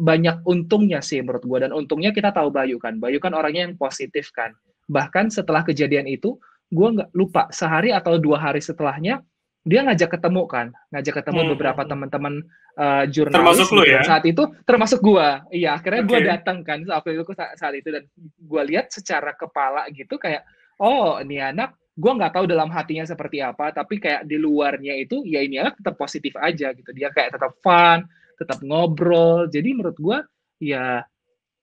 [0.00, 2.96] banyak untungnya sih menurut gue dan untungnya kita tahu Bayu kan.
[3.00, 4.52] Bayu kan orangnya yang positif kan.
[4.90, 6.36] Bahkan setelah kejadian itu
[6.70, 9.20] gue nggak lupa sehari atau dua hari setelahnya
[9.60, 11.50] dia ngajak ketemu kan ngajak ketemu hmm.
[11.52, 12.34] beberapa teman-teman
[12.80, 14.00] uh, jurnalis termasuk lu ya?
[14.00, 16.10] Saat itu termasuk gue iya akhirnya okay.
[16.10, 17.88] gue datang kan saat itu saat itu.
[17.92, 18.04] Dan
[18.40, 20.48] gue lihat secara kepala gitu kayak
[20.80, 25.20] oh ini anak gue nggak tahu dalam hatinya seperti apa tapi kayak di luarnya itu
[25.28, 26.90] ya ini anak tetap positif aja gitu.
[26.96, 28.08] Dia kayak tetap fun
[28.40, 29.44] tetap ngobrol.
[29.52, 30.18] Jadi menurut gue
[30.64, 31.04] ya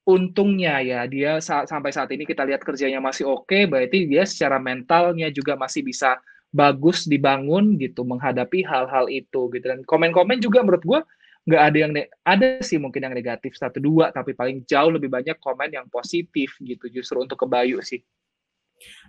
[0.08, 4.24] untungnya ya dia saat, sampai saat ini kita lihat kerjanya masih oke okay, berarti dia
[4.24, 6.16] secara mentalnya juga masih bisa
[6.58, 11.00] bagus dibangun gitu menghadapi hal-hal itu gitu dan komen-komen juga menurut gue
[11.48, 11.92] nggak ada yang
[12.26, 16.58] ada sih mungkin yang negatif satu dua tapi paling jauh lebih banyak komen yang positif
[16.60, 18.02] gitu justru untuk kebayu sih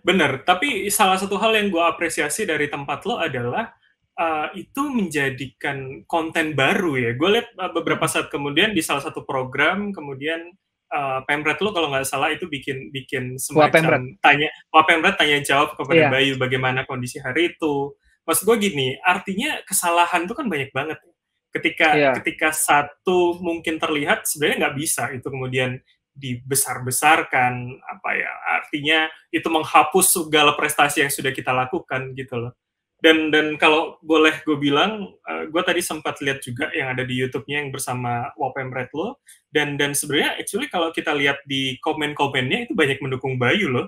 [0.00, 3.68] Bener, tapi salah satu hal yang gue apresiasi dari tempat lo adalah
[4.16, 7.10] uh, itu menjadikan konten baru ya.
[7.14, 10.56] Gue lihat uh, beberapa saat kemudian di salah satu program, kemudian
[10.92, 15.76] uh, Pemret lo kalau nggak salah itu bikin bikin semacam tanya, Wah Pemret tanya jawab
[15.76, 16.12] kepada yeah.
[16.12, 17.94] Bayu bagaimana kondisi hari itu.
[18.28, 20.98] Maksud gue gini, artinya kesalahan itu kan banyak banget.
[21.48, 22.14] Ketika yeah.
[22.20, 25.80] ketika satu mungkin terlihat sebenarnya nggak bisa itu kemudian
[26.18, 32.52] dibesar-besarkan apa ya artinya itu menghapus segala prestasi yang sudah kita lakukan gitu loh
[32.98, 37.14] dan dan kalau boleh gue bilang uh, gue tadi sempat lihat juga yang ada di
[37.14, 39.22] YouTube-nya yang bersama Wapem Redlo.
[39.54, 43.86] Dan dan sebenarnya actually kalau kita lihat di komen-komennya itu banyak mendukung Bayu loh.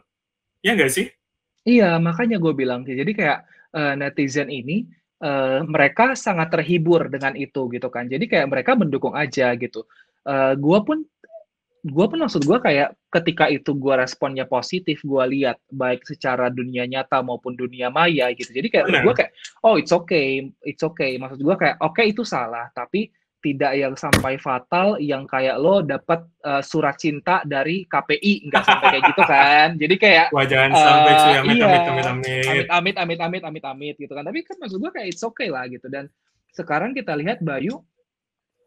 [0.62, 1.11] Ya nggak sih?
[1.66, 2.94] Iya makanya gue bilang sih.
[2.94, 4.87] Jadi kayak uh, netizen ini
[5.27, 8.07] uh, mereka sangat terhibur dengan itu gitu kan.
[8.07, 9.90] Jadi kayak mereka mendukung aja gitu.
[10.23, 11.03] Uh, gue pun
[11.81, 16.85] gue pun maksud gue kayak ketika itu gue responnya positif gue lihat baik secara dunia
[16.85, 18.53] nyata maupun dunia maya gitu.
[18.53, 19.33] Jadi kayak gue kayak
[19.64, 21.16] oh it's okay it's okay.
[21.16, 23.09] Maksud gue kayak oke okay, itu salah tapi
[23.40, 28.87] tidak yang sampai fatal yang kayak lo dapat uh, surat cinta dari KPI nggak sampai
[28.93, 29.69] kayak gitu kan.
[29.81, 32.66] Jadi kayak wah jangan uh, sampai cuy amit, iya, amit, amit, amit.
[32.69, 34.29] Amit amit amit amit amit gitu kan.
[34.29, 35.88] Tapi kan maksud gue kayak it's okay lah gitu.
[35.88, 36.12] Dan
[36.53, 37.81] sekarang kita lihat Bayu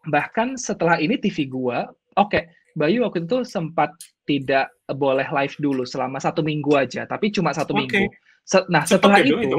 [0.08, 1.88] bahkan setelah ini TV gua
[2.20, 3.94] oke okay, Bayu waktu itu sempat
[4.26, 7.80] tidak boleh live dulu selama satu minggu aja, tapi cuma satu okay.
[7.86, 8.02] minggu.
[8.44, 9.58] Se nah cepet setelah ya itu,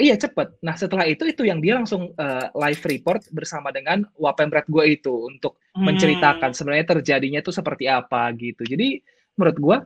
[0.00, 0.48] iya cepet.
[0.64, 5.30] Nah setelah itu itu yang dia langsung uh, live report bersama dengan wapemret gue itu
[5.30, 5.86] untuk hmm.
[5.86, 8.66] menceritakan sebenarnya terjadinya itu seperti apa gitu.
[8.66, 8.98] Jadi
[9.38, 9.76] menurut gue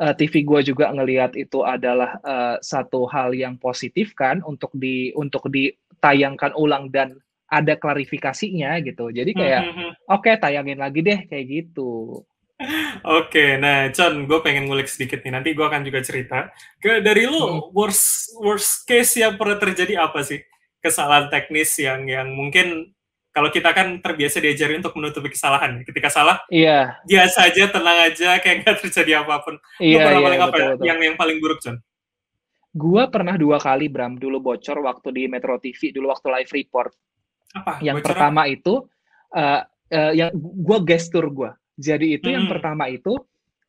[0.00, 5.10] uh, TV gue juga ngelihat itu adalah uh, satu hal yang positif kan untuk di
[5.18, 7.18] untuk ditayangkan ulang dan
[7.62, 9.14] ada klarifikasinya gitu.
[9.14, 9.90] Jadi kayak mm -hmm.
[10.10, 12.22] oke okay, tayangin lagi deh kayak gitu.
[12.54, 15.34] Oke, okay, nah John, gue pengen ngulik sedikit nih.
[15.34, 16.54] Nanti gue akan juga cerita.
[16.78, 17.74] Ke dari lu hmm.
[17.74, 20.38] worst worst case yang pernah terjadi apa sih?
[20.78, 22.94] Kesalahan teknis yang yang mungkin
[23.34, 25.82] kalau kita kan terbiasa diajarin untuk menutupi kesalahan.
[25.82, 27.02] Ketika salah, iya.
[27.02, 29.58] biasa aja, tenang aja, kayak nggak terjadi apa pun.
[29.82, 30.68] Iya, pernah iya, paling apa ya?
[30.70, 30.84] betul.
[30.86, 31.76] yang yang paling buruk, John?
[32.74, 36.94] Gua pernah dua kali Bram dulu bocor waktu di Metro TV dulu waktu live report
[37.54, 37.80] apa?
[37.80, 38.52] Yang Bocor pertama apa?
[38.52, 38.74] itu
[39.34, 39.60] uh,
[39.94, 41.50] uh, yang gue gestur gue.
[41.78, 42.34] Jadi itu hmm.
[42.34, 43.14] yang pertama itu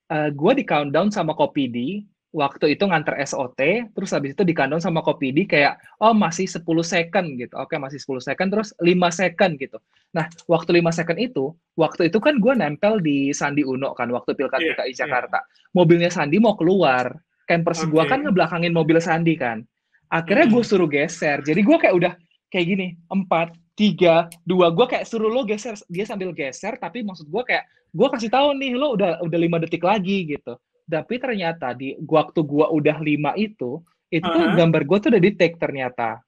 [0.09, 4.83] uh, gue di countdown sama Kopidi waktu itu nganter SOT, terus habis itu di countdown
[4.83, 7.55] sama Kopidi kayak oh masih 10 second gitu.
[7.55, 9.79] Oke, masih 10 second terus 5 second gitu.
[10.11, 14.35] Nah, waktu 5 second itu, waktu itu kan gue nempel di Sandi Uno kan waktu
[14.35, 14.97] Pilkada yeah, DKI iya.
[15.07, 15.39] Jakarta.
[15.39, 15.71] Yeah.
[15.79, 17.15] Mobilnya Sandi mau keluar.
[17.47, 17.93] Campers okay.
[17.93, 19.63] gue kan ngebelakangin mobil Sandi kan.
[20.11, 21.39] Akhirnya gue suruh geser.
[21.39, 22.13] Jadi gue kayak udah
[22.51, 27.27] kayak gini, empat, tiga dua gue kayak suruh lo geser dia sambil geser tapi maksud
[27.27, 30.55] gue kayak gue kasih tahu nih lo udah udah lima detik lagi gitu.
[30.85, 34.55] Tapi ternyata di waktu gue udah lima itu itu uh -huh.
[34.55, 36.19] gambar gue tuh udah di take ternyata.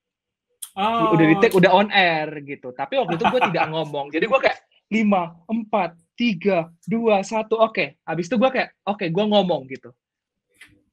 [0.78, 1.18] Oh.
[1.18, 2.70] udah di take udah on air gitu.
[2.72, 4.14] Tapi waktu itu gue tidak ngomong.
[4.14, 7.74] Jadi gue kayak lima empat tiga dua satu oke.
[7.76, 7.88] Okay.
[8.08, 9.90] habis itu gue kayak oke okay, gue ngomong gitu.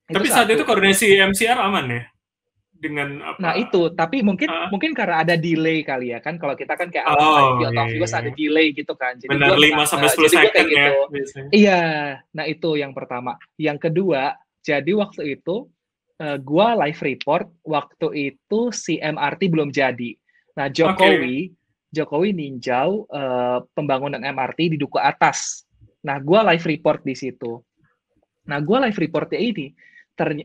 [0.04, 2.02] Tapi saat itu koordinasi MCR aman ya
[2.84, 3.40] dengan apa?
[3.40, 6.36] Nah itu, tapi mungkin uh, mungkin karena ada delay kali ya kan.
[6.36, 9.16] Kalau kita kan kayak oh, iya, atau iya, ada delay gitu kan.
[9.16, 10.92] Jadi Benar lima sampai sepuluh second ya.
[11.08, 11.40] Gitu.
[11.48, 11.82] Iya,
[12.36, 13.40] nah itu yang pertama.
[13.56, 15.64] Yang kedua, jadi waktu itu
[16.20, 20.12] uh, gua live report waktu itu si MRT belum jadi.
[20.60, 21.92] Nah Jokowi okay.
[21.94, 25.64] Jokowi ninjau uh, pembangunan MRT di Duku Atas.
[26.04, 27.64] Nah gua live report di situ.
[28.44, 29.72] Nah gua live reportnya ini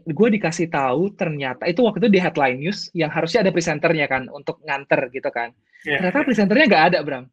[0.02, 4.26] gue dikasih tahu ternyata itu waktu itu di headline news yang harusnya ada presenternya kan
[4.34, 5.54] untuk nganter gitu kan.
[5.86, 6.02] Yeah.
[6.02, 7.26] Ternyata presenternya nggak ada Bram.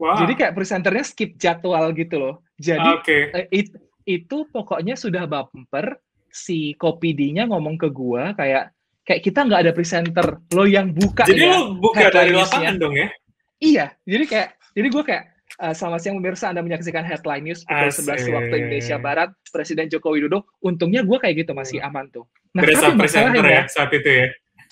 [0.00, 0.16] Wow.
[0.24, 2.34] Jadi kayak presenternya skip jadwal gitu loh.
[2.60, 3.22] Jadi okay.
[3.32, 3.68] eh, it,
[4.04, 6.00] itu pokoknya sudah bumper
[6.30, 8.70] si kopi nya ngomong ke gue kayak
[9.02, 12.94] kayak kita nggak ada presenter lo yang buka jadi ya, lo buka dari lapangan dong
[12.94, 13.08] ya
[13.58, 14.48] iya jadi kayak
[14.78, 15.24] jadi gue kayak
[15.58, 18.06] Uh, selamat siang pemirsa, Anda menyaksikan Headline News pukul Asik.
[18.06, 19.28] 11 waktu Indonesia Barat.
[19.50, 22.22] Presiden Joko Widodo, untungnya gue kayak gitu masih aman tuh.
[22.54, 24.26] Nah, Berasa tapi masalahnya ya saat itu ya.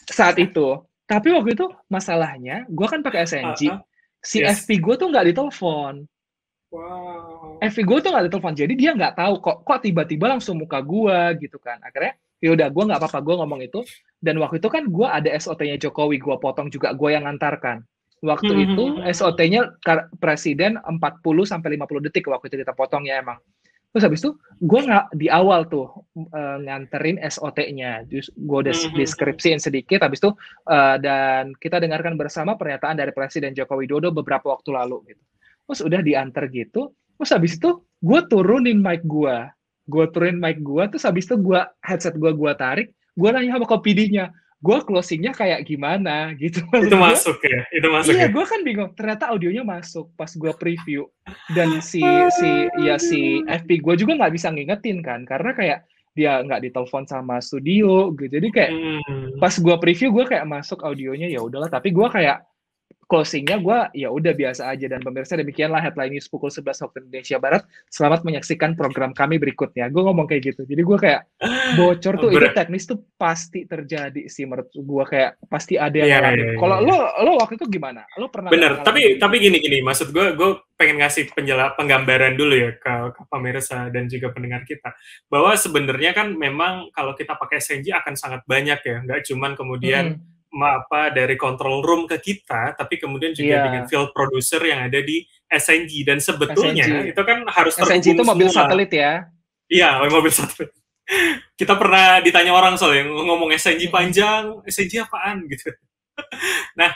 [0.06, 0.66] saat itu,
[1.04, 3.78] tapi waktu itu masalahnya, gue kan pakai SNG, Ah, ah.
[4.22, 4.62] si Yes.
[4.62, 6.06] FP gue tuh nggak ditelepon.
[6.70, 7.58] Wow.
[7.58, 11.42] FP gue tuh nggak ditelepon, jadi dia nggak tahu kok kok tiba-tiba langsung muka gue
[11.42, 11.82] gitu kan.
[11.82, 13.82] Akhirnya ya udah gue nggak apa-apa gue ngomong itu.
[14.22, 17.82] Dan waktu itu kan gue ada SOT-nya Jokowi, gue potong juga gue yang ngantarkan.
[18.18, 18.64] Waktu Hmm.
[18.66, 23.38] itu SOT-nya kar- presiden 40 sampai 50 detik waktu itu kita potong ya emang.
[23.88, 29.56] Terus habis itu gue nggak di awal tuh eh, nganterin SOT-nya, Terus gue udah deskripsiin
[29.62, 30.34] sedikit, habis itu
[30.68, 35.22] eh, dan kita dengarkan bersama pernyataan dari Presiden Joko Widodo beberapa waktu lalu gitu.
[35.70, 39.36] Terus udah diantar gitu, terus habis itu gue turunin mic gue,
[39.88, 43.66] gue turunin mic gue, terus habis itu gue headset gue gue tarik, gue nanya sama
[43.68, 46.66] kopidnya, gue closingnya kayak gimana gitu.
[46.74, 48.28] Itu masuk ya, itu masuk Iya, ya.
[48.34, 48.90] gue kan bingung.
[48.98, 51.06] Ternyata audionya masuk pas gue preview
[51.54, 52.02] dan si
[52.34, 52.50] si
[52.82, 55.78] ya si FP gue juga nggak bisa ngingetin kan, karena kayak
[56.18, 58.34] dia nggak ditelepon sama studio gitu.
[58.34, 59.38] Jadi kayak Hmm.
[59.38, 61.70] pas gue preview gue kayak masuk audionya ya udahlah.
[61.70, 62.42] Tapi gue kayak
[63.08, 67.36] closingnya gue ya udah biasa aja dan pemirsa demikianlah headline news pukul 11 waktu Indonesia
[67.40, 67.62] Barat.
[67.88, 69.88] Selamat menyaksikan program kami berikutnya.
[69.88, 70.68] Gue ngomong kayak gitu.
[70.68, 71.24] Jadi gue kayak
[71.80, 76.36] bocor tuh itu teknis tuh pasti terjadi sih menurut gue kayak pasti ada yang ngalamin.
[76.36, 76.86] iya, iya, Kalau iya.
[76.86, 78.04] lo lo waktu itu gimana?
[78.20, 82.54] Lo pernah Bener, tapi tapi gini gini, maksud gue gue pengen ngasih penjela penggambaran dulu
[82.54, 84.94] ya ke, ke pemirsa dan juga pendengar kita
[85.26, 90.04] bahwa sebenarnya kan memang kalau kita pakai SNG akan sangat banyak ya, nggak cuman kemudian
[90.08, 93.64] Hmm, apa dari control room ke kita, tapi kemudian juga Iya.
[93.68, 97.12] dengan field producer yang ada di SNG dan sebetulnya SNG.
[97.12, 98.64] itu kan harus SNG itu mobil semua.
[98.68, 99.28] satelit ya.
[99.68, 100.72] Iya, mobil satelit.
[101.56, 105.72] Kita pernah ditanya orang soalnya ngomong SNG panjang, SNG apaan gitu.
[106.80, 106.92] nah,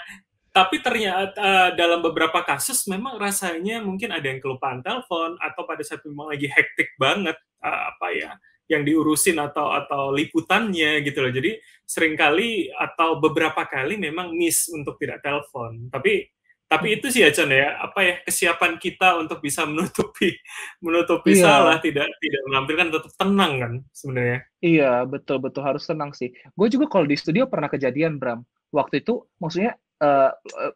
[0.53, 5.81] tapi ternyata eh, dalam beberapa kasus memang rasanya mungkin ada yang kelupaan telepon atau pada
[5.81, 8.31] saat memang lagi hektik banget eh, apa ya
[8.71, 11.33] yang diurusin atau atau liputannya gitu loh.
[11.33, 15.91] Jadi sering kali atau beberapa kali memang miss untuk tidak telepon.
[15.93, 16.31] Tapi
[16.73, 20.33] tapi itu sih ya Chan ya, apa ya kesiapan kita untuk bisa menutupi
[20.81, 21.45] menutupi Iya.
[21.45, 24.39] salah, tidak tidak menampilkan tetap tenang kan sebenarnya.
[24.65, 26.33] Iya, betul betul harus tenang sih.
[26.57, 28.41] Gue juga kalau di studio pernah kejadian Bram.
[28.73, 30.31] Waktu itu maksudnya eh,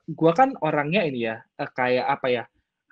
[0.05, 2.45] gue kan orangnya ini ya eh, kayak apa ya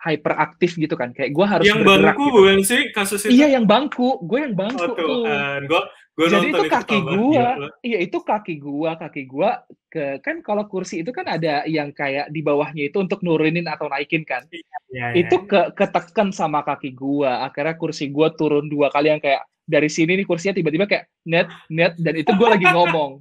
[0.04, 1.16] hyperaktif gitu kan.
[1.16, 2.36] Kayak gue harus yang bangku gitu.
[2.36, 3.32] bukan sih kasus itu?
[3.40, 5.08] Iya yang bangku, gue yang bangku Oh tuh.
[5.24, 5.82] Tuhan, gue
[6.14, 7.68] gue Jadi itu kaki tambah gua, gila.
[7.82, 12.30] iya itu kaki gua, kaki gua ke kan kalau kursi itu kan ada yang kayak
[12.30, 14.46] di bawahnya itu untuk nurunin atau naikin kan.
[14.46, 15.06] Iya, iya.
[15.26, 17.42] Itu ke ketekan sama kaki gua.
[17.42, 21.50] Akhirnya kursi gua turun dua kali yang kayak dari sini nih kursinya tiba-tiba kayak net
[21.66, 23.18] net dan itu gua lagi ngomong.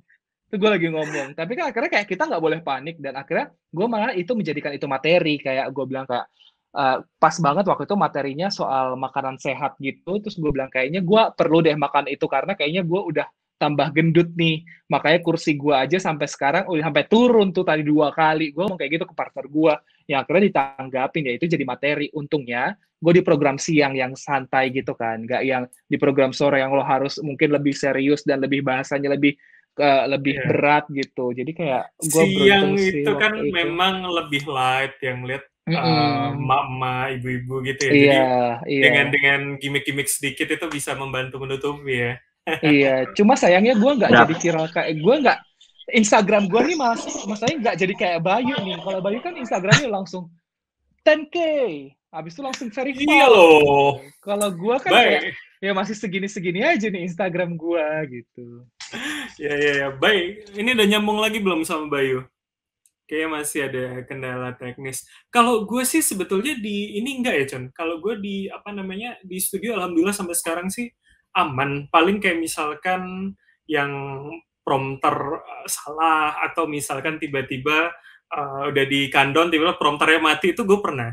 [0.53, 1.33] Itu gua lagi ngomong.
[1.33, 4.85] Tapi kan akhirnya kayak kita nggak boleh panik dan akhirnya gua malah itu menjadikan itu
[4.85, 6.29] materi kayak gua bilang kayak
[6.73, 11.21] eh, pas banget waktu itu materinya soal makanan sehat gitu terus gue bilang kayaknya gue
[11.37, 13.27] perlu deh makan itu karena kayaknya gue udah
[13.61, 18.11] tambah gendut nih makanya kursi gue aja sampai sekarang udah sampai turun tuh tadi dua
[18.11, 19.73] kali gue ngomong kayak gitu ke partner gue
[20.11, 24.95] yang akhirnya ditanggapin ya itu jadi materi untungnya gue di program siang yang santai gitu
[24.95, 29.15] kan nggak yang di program sore yang lo harus mungkin lebih serius dan lebih bahasanya
[29.15, 29.35] lebih
[29.79, 30.45] eh, lebih Iya.
[30.51, 33.51] berat gitu jadi kayak gue siang beruntung sih itu kan itu.
[33.51, 35.79] memang lebih light yang lihat Mm-mm.
[35.79, 37.91] eh, emak-emak, ibu-ibu gitu ya.
[37.91, 38.23] Jadi iya
[38.67, 42.13] iya dengan dengan gimmick-gimmick sedikit itu bisa membantu menutupi ya.
[42.59, 45.39] Iya, cuma sayangnya gue nggak jadi viral kayak gue nggak
[45.95, 48.75] Instagram gue nih mas, masalahnya nggak jadi kayak Bayu nih.
[48.83, 50.27] Kalau Bayu kan Instagramnya langsung
[51.07, 51.35] 10k,
[52.11, 53.07] habis itu langsung verified.
[53.07, 54.03] Iya loh.
[54.19, 58.47] Kalau gue kan kayak ya masih segini-segini aja nih Instagram gue gitu.
[59.41, 60.53] Ya ya ya, baik.
[60.53, 62.21] Ini udah nyambung lagi belum sama Bayu?
[63.03, 65.03] Kayaknya masih ada kendala teknis.
[65.27, 67.63] Kalau gue sih sebetulnya di ini enggak ya, Con.
[67.75, 70.87] Kalau gue di apa namanya di studio, alhamdulillah sampai sekarang sih
[71.35, 71.91] aman.
[71.91, 73.33] Paling kayak misalkan
[73.67, 73.91] yang
[74.63, 77.91] prompter uh, salah atau misalkan tiba-tiba
[78.31, 81.11] uh, udah di kandon tiba-tiba prompternya mati itu gue pernah.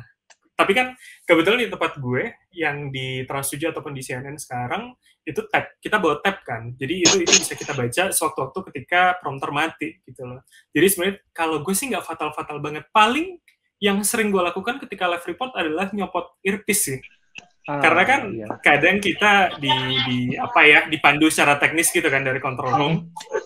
[0.61, 0.93] Tapi kan
[1.25, 4.93] kebetulan di tempat gue yang di Trans 7 ataupun di CNN sekarang
[5.25, 6.77] itu tab kita bawa tab kan.
[6.77, 10.45] Jadi itu itu bisa kita baca sewaktu-waktu ketika prompter mati gitu loh.
[10.77, 12.85] Jadi sebenarnya kalau gue sih nggak fatal-fatal banget.
[12.93, 13.41] Paling
[13.81, 17.01] yang sering gue lakukan ketika live report adalah nyopot earpiece sih
[17.71, 18.47] Ah, karena kan iya.
[18.67, 19.71] kadang kita di,
[20.03, 22.95] di apa ya dipandu secara teknis gitu kan dari control room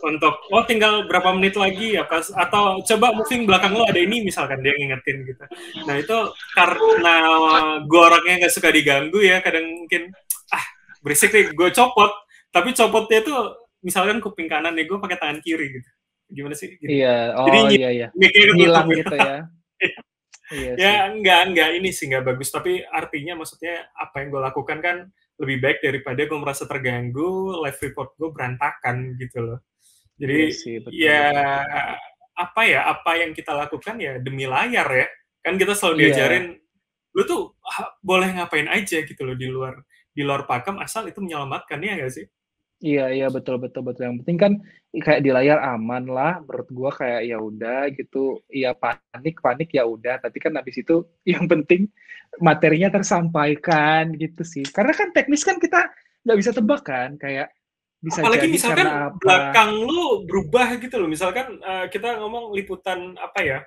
[0.01, 4.25] untuk oh tinggal berapa menit lagi ya pas atau coba moving belakang lo ada ini
[4.25, 5.45] misalkan dia ngingetin gitu
[5.85, 6.17] nah itu
[6.57, 7.17] karena
[7.85, 10.09] gue orangnya nggak suka diganggu ya kadang mungkin
[10.57, 10.65] ah
[11.05, 12.09] berisik nih gue copot
[12.49, 15.91] tapi copotnya tuh misalkan kuping kanan nih gue pakai tangan kiri gitu
[16.33, 16.89] gimana sih gitu.
[16.89, 18.09] Iya, oh Jadi iya iya.
[18.17, 19.05] Ngilang gitu.
[19.05, 19.45] gitu ya.
[20.55, 21.69] Iya ya enggak enggak.
[21.83, 22.49] Ini sih enggak bagus.
[22.55, 24.97] Tapi artinya maksudnya apa yang gue lakukan kan
[25.43, 29.59] lebih baik daripada gue merasa terganggu live report gue berantakan gitu loh.
[30.15, 31.23] Jadi Iya sih, betul, ya
[32.35, 35.07] apa ya apa yang kita lakukan ya demi layar ya.
[35.43, 36.03] Kan kita selalu Iya.
[36.07, 36.47] diajarin
[37.15, 39.79] lu tuh ha- boleh ngapain aja gitu loh di luar
[40.11, 42.27] di luar pakem asal itu menyelamatkan ya nggak sih
[42.85, 44.13] Iya iya betul betul betul.
[44.13, 44.53] Yang penting kan
[44.93, 46.45] kayak di layar aman lah.
[46.45, 48.45] Menurut gua kayak ya udah gitu.
[48.53, 50.21] Iya panik panik ya udah.
[50.21, 51.01] Tapi kan habis itu
[51.33, 51.89] yang penting
[52.45, 54.69] materinya tersampaikan gitu sih.
[54.69, 55.89] Karena kan teknis kan kita
[56.29, 57.17] nggak bisa tebak kan.
[57.17, 57.49] Kayak
[58.05, 59.17] bisa apalagi jadi misalkan karena apa.
[59.17, 63.59] belakang lu berubah gitu loh misalkan eh, kita ngomong liputan apa ya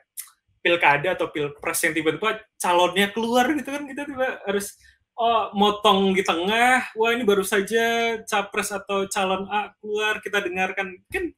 [0.61, 4.77] pilkada atau pilpres yang tiba-tiba calonnya keluar gitu kan kita tiba harus
[5.17, 10.93] oh motong di tengah wah ini baru saja capres atau calon A keluar kita dengarkan
[11.09, 11.33] kan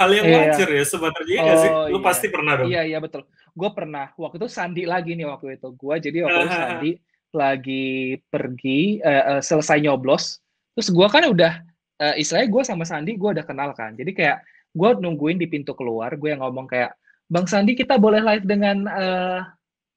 [0.00, 0.36] hal yang Iya.
[0.48, 2.06] wajar ya sebenarnya iya nggak sih Oh, lu iya.
[2.08, 3.28] pasti pernah dong Iya iya betul.
[3.52, 5.68] Gue pernah waktu itu Sandi lagi nih waktu itu.
[5.76, 6.64] Gue jadi waktu itu Hahaha.
[6.72, 6.90] Sandi
[7.30, 7.86] lagi
[8.26, 10.40] pergi eh, eh, selesai nyoblos.
[10.72, 11.52] Terus gue kan udah
[12.00, 13.92] eh, istilahnya gue sama Sandi gue udah kenal kan.
[13.92, 14.40] Jadi kayak
[14.72, 16.16] gue nungguin di pintu keluar.
[16.16, 16.96] Gue yang ngomong kayak
[17.28, 19.38] Bang Sandi kita boleh live dengan eh,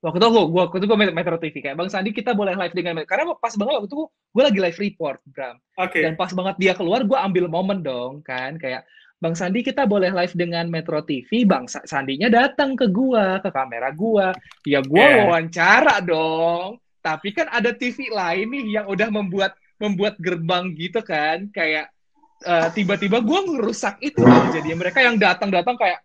[0.04, 3.00] waktu itu gue waktu itu gue Metro TV kayak Bang Sandi kita boleh live dengan
[3.08, 5.56] karena pas banget waktu itu gue lagi live report Bram.
[5.80, 6.04] Oke.
[6.04, 8.84] Dan pas banget dia keluar gue ambil momen dong kan kayak
[9.24, 13.48] Bang Sandi kita boleh live dengan Metro TV Bang Sa- Sandinya datang ke gua ke
[13.56, 14.36] kamera gua.
[14.68, 15.16] Ya gua Yeah.
[15.24, 16.84] wawancara dong.
[17.00, 21.88] Tapi kan ada TV lain nih yang udah membuat membuat gerbang gitu kan kayak
[22.44, 24.20] eh, tiba-tiba gua ngerusak itu
[24.60, 26.04] jadi mereka yang datang-datang kayak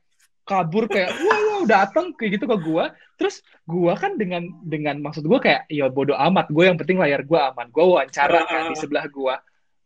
[0.48, 2.96] kabur kayak wah wah datang kayak gitu ke gua.
[3.20, 6.48] Terus gua kan dengan dengan maksud gua kayak ya bodoh amat.
[6.48, 7.68] Gue yang penting layar gua aman.
[7.68, 9.36] Gua wawancara kan di sebelah gua.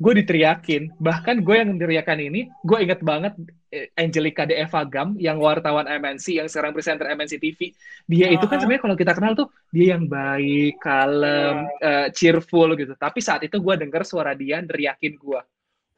[0.03, 0.99] Gue diteriakin.
[0.99, 3.39] Bahkan gue yang teriakan ini gue inget banget
[3.71, 7.71] eh, Angelica de Eva Gam yang wartawan MNC yang sekarang presenter MNC TV
[8.11, 12.99] dia itu kan sebenarnya kalau kita kenal tuh dia yang baik kalem eh, cheerful gitu.
[12.99, 15.41] Tapi saat itu gue dengar suara dia neriakin gue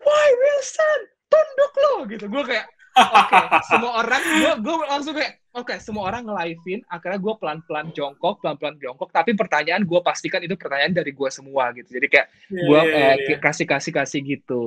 [0.04, 1.00] why Wilson
[1.32, 2.24] tunduk lo gitu.
[2.28, 7.34] Gue kayak oke semua orang gue gue langsung kayak oke semua orang nge-live-in akhirnya gue
[7.36, 12.06] pelan-pelan jongkok pelan-pelan jongkok tapi pertanyaan gue pastikan itu pertanyaan dari gue semua gitu jadi
[12.06, 13.36] kayak gue Iya, iya, iya.
[13.42, 14.62] kasih kasih kasih gitu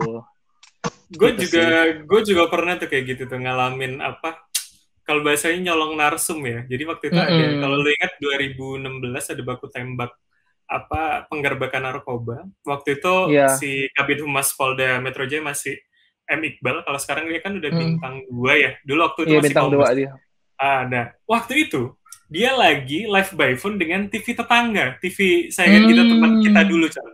[1.07, 1.67] gue gitu juga
[2.03, 4.43] gue juga pernah tuh kayak gitu tuh ngalamin apa
[5.07, 7.59] kalau bahasanya nyolong narsum ya jadi waktu itu ada Mm-mm.
[7.63, 10.11] kalau lu ingat 2016 ada baku tembak
[10.67, 13.55] apa penggerbekan narkoba waktu itu Iya.
[13.55, 15.79] si Kabid Humas Polda Metro Jaya masih
[16.27, 17.79] M Iqbal kalau sekarang dia kan udah Hmm.
[17.79, 20.11] bintang dua ya dulu waktu itu iya masih bintang dua dia
[20.57, 21.93] Ah, nah, waktu itu
[22.27, 26.11] dia lagi live by phone dengan TV tetangga, TV sayangan kita Hmm.
[26.17, 27.05] tempat kita dulu, Cal.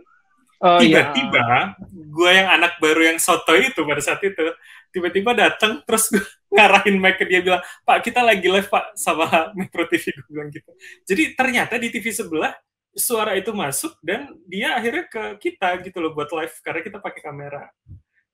[0.64, 1.46] oh iya Tiba-tiba,
[1.92, 4.42] gue yang anak baru yang soto itu pada saat itu,
[4.90, 6.24] tiba-tiba datang terus gue
[6.56, 10.48] ngarahin mic ke dia bilang, Pak kita lagi live Pak sama Metro TV gue bilang
[10.48, 10.70] gitu.
[11.04, 12.56] Jadi ternyata di TV sebelah
[12.90, 17.20] suara itu masuk dan dia akhirnya ke kita gitu loh buat live karena kita pakai
[17.20, 17.68] kamera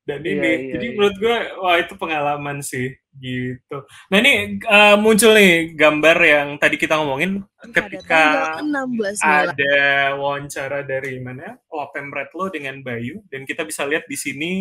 [0.01, 0.93] dan Iya, ini iya, jadi iya.
[0.97, 2.89] menurut gue wah itu pengalaman sih
[3.21, 3.77] gitu
[4.09, 9.49] nah ini eh, muncul nih gambar yang tadi kita ngomongin ketika tanggal 16 Maret.
[9.53, 9.77] ada
[10.17, 14.51] wawancara dari mana oh Pemretlo dengan Bayu dan kita bisa lihat di sini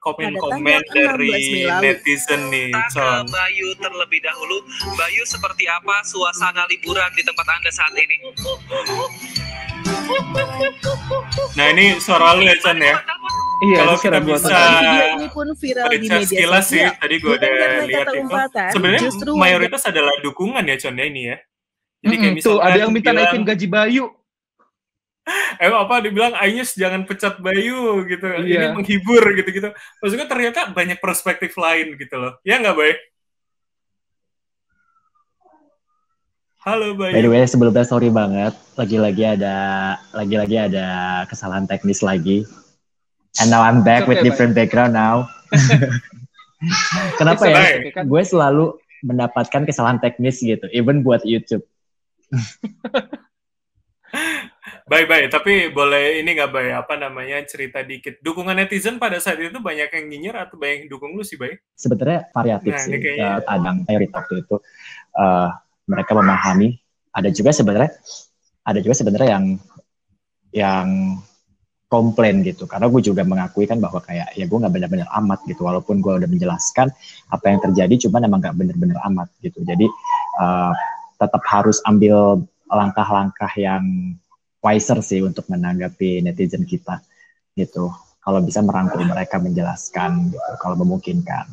[0.00, 1.32] komen-komen Pada tanggal 16 dari
[1.84, 4.56] netizen nih Kita ke Bayu terlebih dahulu.
[4.96, 8.16] Bayu seperti apa suasana liburan di tempat Anda saat ini?
[11.56, 12.96] nah ini suara lu ya Son ya.
[13.56, 14.52] Iya Kalau kita bisa-.
[14.52, 17.50] Video ini pun viral di Richard media sekilas sih tadi gue udah
[17.88, 18.20] lihat itu.
[18.20, 21.36] umpatan, sebenarnya mayoritas adalah dukungan ya Con ya ini ya.
[22.04, 24.04] Jadi kayak Mm-mm, tuh misalkan ada yang minta bilang, naikin gaji Bayu
[25.58, 28.70] eh apa dibilang Ayus jangan pecat Bayu gitu ini Iya.
[28.70, 32.94] menghibur gitu gitu maksudnya ternyata banyak perspektif lain gitu loh ya nggak Bay
[36.62, 38.50] halo By the Bayu way, sebelumnya sorry banget.
[38.74, 39.54] Lagi-lagi ada
[40.10, 40.86] lagi-lagi ada
[41.30, 42.42] kesalahan teknis lagi.
[43.38, 45.30] And now I'm back It's with okay, different background now.
[47.22, 47.54] Kenapa ya?
[47.86, 48.02] okay?
[48.02, 48.74] Gue selalu
[49.06, 51.62] mendapatkan kesalahan teknis gitu, even buat YouTube.
[54.86, 56.70] Bay Bay tapi boleh ini nggak Bay?
[56.70, 58.22] Apa namanya cerita dikit.
[58.22, 61.58] Dukungan netizen pada saat itu banyak yang nyinyir atau banyak yang dukung lu sih Bay?
[61.74, 62.94] Sebenarnya variatif Nah, sih.
[63.02, 64.56] kayaknya- Eh, Kadang mayoritas waktu itu
[65.18, 65.48] eh,
[65.90, 66.68] mereka memahami.
[67.10, 67.90] Ada juga sebenarnya
[68.62, 69.44] ada juga sebenarnya yang
[70.54, 70.88] yang
[71.90, 72.70] komplain gitu.
[72.70, 75.66] Karena gue juga mengakui kan bahwa kayak ya gue nggak benar-benar amat gitu.
[75.66, 76.94] Walaupun gue udah menjelaskan
[77.34, 79.66] apa yang terjadi cuman emang nggak benar-benar amat gitu.
[79.66, 79.90] Jadi
[80.38, 80.72] eh,
[81.18, 82.38] tetap harus ambil
[82.70, 83.82] langkah-langkah yang
[84.66, 86.98] wiser sih untuk menanggapi netizen kita
[87.54, 91.46] gitu kalau bisa merangkul mereka menjelaskan gitu kalau memungkinkan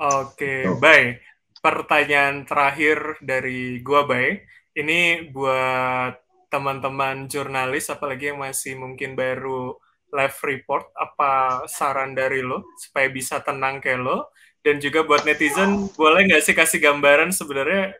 [0.00, 0.80] Oke, Tuh.
[0.80, 1.20] Bay.
[1.60, 4.40] Pertanyaan terakhir dari gua, Bay.
[4.72, 6.16] ini buat
[6.48, 9.76] teman-teman jurnalis apalagi yang masih mungkin baru
[10.14, 14.30] live report apa saran dari lo supaya bisa tenang kayak lo
[14.62, 17.98] dan juga buat netizen boleh nggak sih kasih gambaran sebenarnya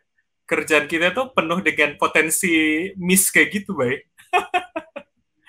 [0.51, 4.03] kerjaan kita tuh penuh dengan potensi miss kayak gitu baik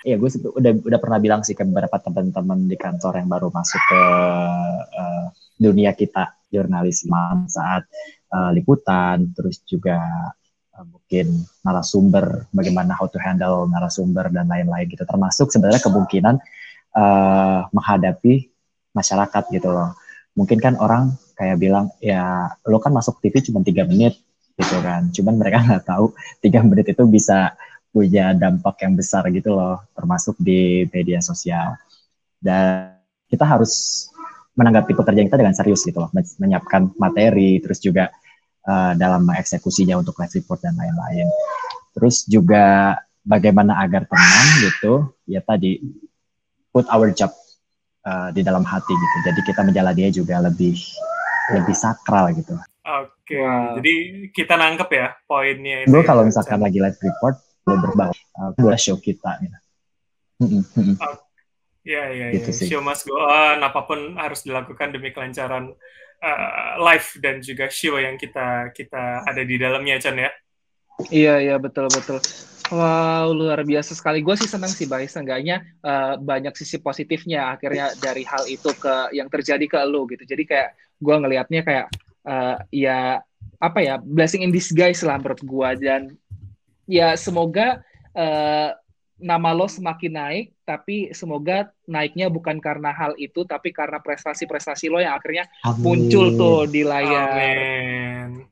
[0.03, 0.29] Iya, gue
[0.59, 4.01] udah udah pernah bilang sih ke beberapa teman-teman di kantor yang baru masuk ke
[4.99, 5.25] eh,
[5.55, 7.87] dunia kita jurnalisme saat
[8.27, 10.03] eh, liputan, terus juga
[10.75, 15.07] eh, mungkin narasumber, bagaimana how to handle narasumber dan lain-lain gitu.
[15.07, 16.35] Termasuk sebenarnya kemungkinan
[16.99, 18.51] eh, menghadapi
[18.91, 19.95] masyarakat gitu loh.
[20.35, 24.19] Mungkin kan orang kayak bilang ya lo kan masuk TV cuma tiga menit
[24.57, 25.09] gitu kan.
[25.09, 27.53] Cuman mereka nggak tahu tiga menit itu bisa
[27.93, 31.77] punya dampak yang besar gitu loh, termasuk di media sosial.
[32.41, 32.97] Dan
[33.29, 34.05] kita harus
[34.57, 38.09] menanggapi pekerjaan kita dengan serius gitu loh, men- menyiapkan materi, terus juga
[38.65, 41.29] eh, dalam mengeksekusinya untuk live report dan lain-lain.
[41.93, 44.93] Terus juga bagaimana agar tenang gitu,
[45.29, 45.77] ya tadi
[46.73, 47.29] put our job
[48.05, 49.17] eh, di dalam hati gitu.
[49.29, 50.77] Jadi kita menjalaninya juga lebih
[51.53, 52.57] lebih sakral gitu.
[52.83, 53.79] Oke Wow.
[53.79, 53.93] jadi
[54.35, 56.07] kita nangkep ya poinnya itu Gue ya.
[56.07, 59.39] kalau misalkan lagi live report, gue berbau uh, buat show kita.
[59.39, 59.57] Gitu.
[61.83, 62.55] Ya, ya, Gitu ya.
[62.55, 62.67] sih.
[62.71, 63.59] Show must go on.
[63.59, 65.71] Apa pun harus dilakukan demi kelancaran
[66.19, 70.31] uh, live dan juga show yang kita kita ada di dalamnya, Chan ya.
[71.09, 72.21] Iya iya betul betul.
[72.71, 74.23] Wow luar biasa sekali.
[74.23, 75.09] Gue sih senang sih Bay.
[75.09, 80.23] Seenggaknya eh, banyak sisi positifnya akhirnya dari hal itu ke yang terjadi ke lo gitu.
[80.23, 80.69] Jadi kayak
[81.01, 81.91] gue ngelihatnya kayak
[82.27, 83.19] eh, ya
[83.59, 86.01] apa ya blessing in disguise lah menurut gue dan
[86.87, 87.83] ya semoga
[88.15, 88.69] eh,
[89.23, 90.45] nama lo semakin naik.
[90.63, 95.47] Tapi semoga naiknya bukan karena hal itu tapi karena prestasi-prestasi lo yang akhirnya
[95.79, 97.31] muncul tuh di layar.
[97.35, 98.47] Amin.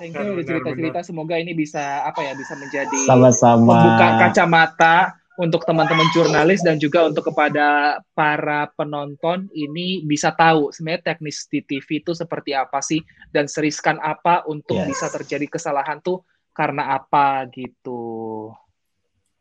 [0.00, 1.00] Thank you udah cerita-cerita.
[1.06, 3.60] Semoga ini bisa apa ya bisa menjadi Sama-sama.
[3.64, 4.96] membuka kacamata
[5.34, 11.58] untuk teman-teman jurnalis dan juga untuk kepada para penonton ini bisa tahu sebenarnya teknis di
[11.58, 13.02] TV itu seperti apa sih
[13.34, 14.94] dan seriskan apa untuk Yes.
[14.94, 16.22] bisa terjadi kesalahan tuh
[16.54, 18.54] karena apa gitu.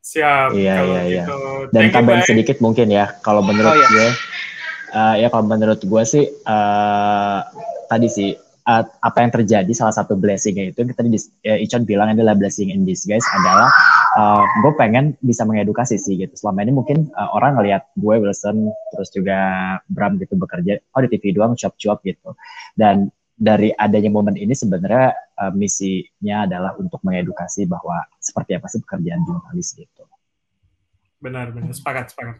[0.01, 0.57] Siap.
[0.57, 1.23] Iya, kalau iya, iya.
[1.23, 1.39] gitu.
[1.69, 3.87] Dan Thank you, tambahin sedikit mungkin ya, kalau menurut Oh, iya.
[3.87, 4.09] gue,
[4.91, 7.39] eh, ya kalau menurut gue sih eh,
[7.87, 8.33] tadi sih
[8.63, 11.15] eh, apa yang terjadi salah satu blessingnya itu yang tadi
[11.45, 13.69] ya, Ichon bilang adalah blessing in disguise adalah
[14.17, 16.33] eh, gue pengen bisa mengedukasi sih gitu.
[16.37, 19.37] Selama ini mungkin eh, orang ngelihat gue Wilson terus juga
[19.89, 22.37] Bram gitu bekerja oh di TV doang cuap-cuap gitu.
[22.77, 28.79] Dan dari adanya momen ini sebenarnya eh, misinya adalah untuk mengedukasi bahwa seperti apa sih
[28.81, 30.03] pekerjaan jurnalis gitu.
[31.23, 31.71] Benar, benar.
[31.71, 32.37] Sepakat, sepakat.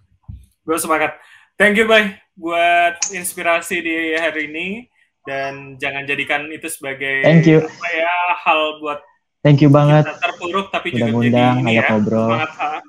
[0.64, 1.16] Gue sepakat.
[1.56, 4.68] Thank you, Bay, buat inspirasi di hari ini.
[5.24, 7.64] Dan jangan jadikan itu sebagai Thank you.
[7.64, 9.00] apa ya hal buat
[9.44, 10.08] Thank you banget.
[10.08, 12.28] kita terpuruk, tapi Udah juga ngundang, ini ayo ya, ngobrol.
[12.32, 12.52] semangat.
[12.56, 12.80] ha.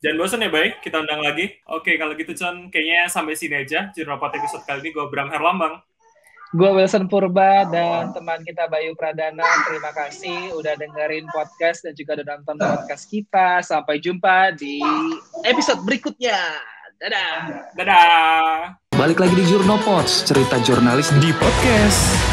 [0.00, 0.66] Jangan bosan ya, Bay.
[0.80, 1.44] Kita undang lagi.
[1.68, 3.90] Oke, kalau gitu, Con, kayaknya sampai sini aja.
[3.92, 5.82] Jurnal episode kali ini gue Bram Herlambang.
[6.50, 9.46] Gue Wilson Purba dan teman kita Bayu Pradana.
[9.70, 13.62] Terima kasih udah dengerin podcast dan juga udah nonton podcast kita.
[13.62, 14.82] Sampai jumpa di
[15.46, 16.38] episode berikutnya.
[16.98, 17.34] Dadah.
[17.78, 18.74] Dadah!
[18.98, 22.29] Balik lagi di Jurnopods, cerita jurnalis di podcast.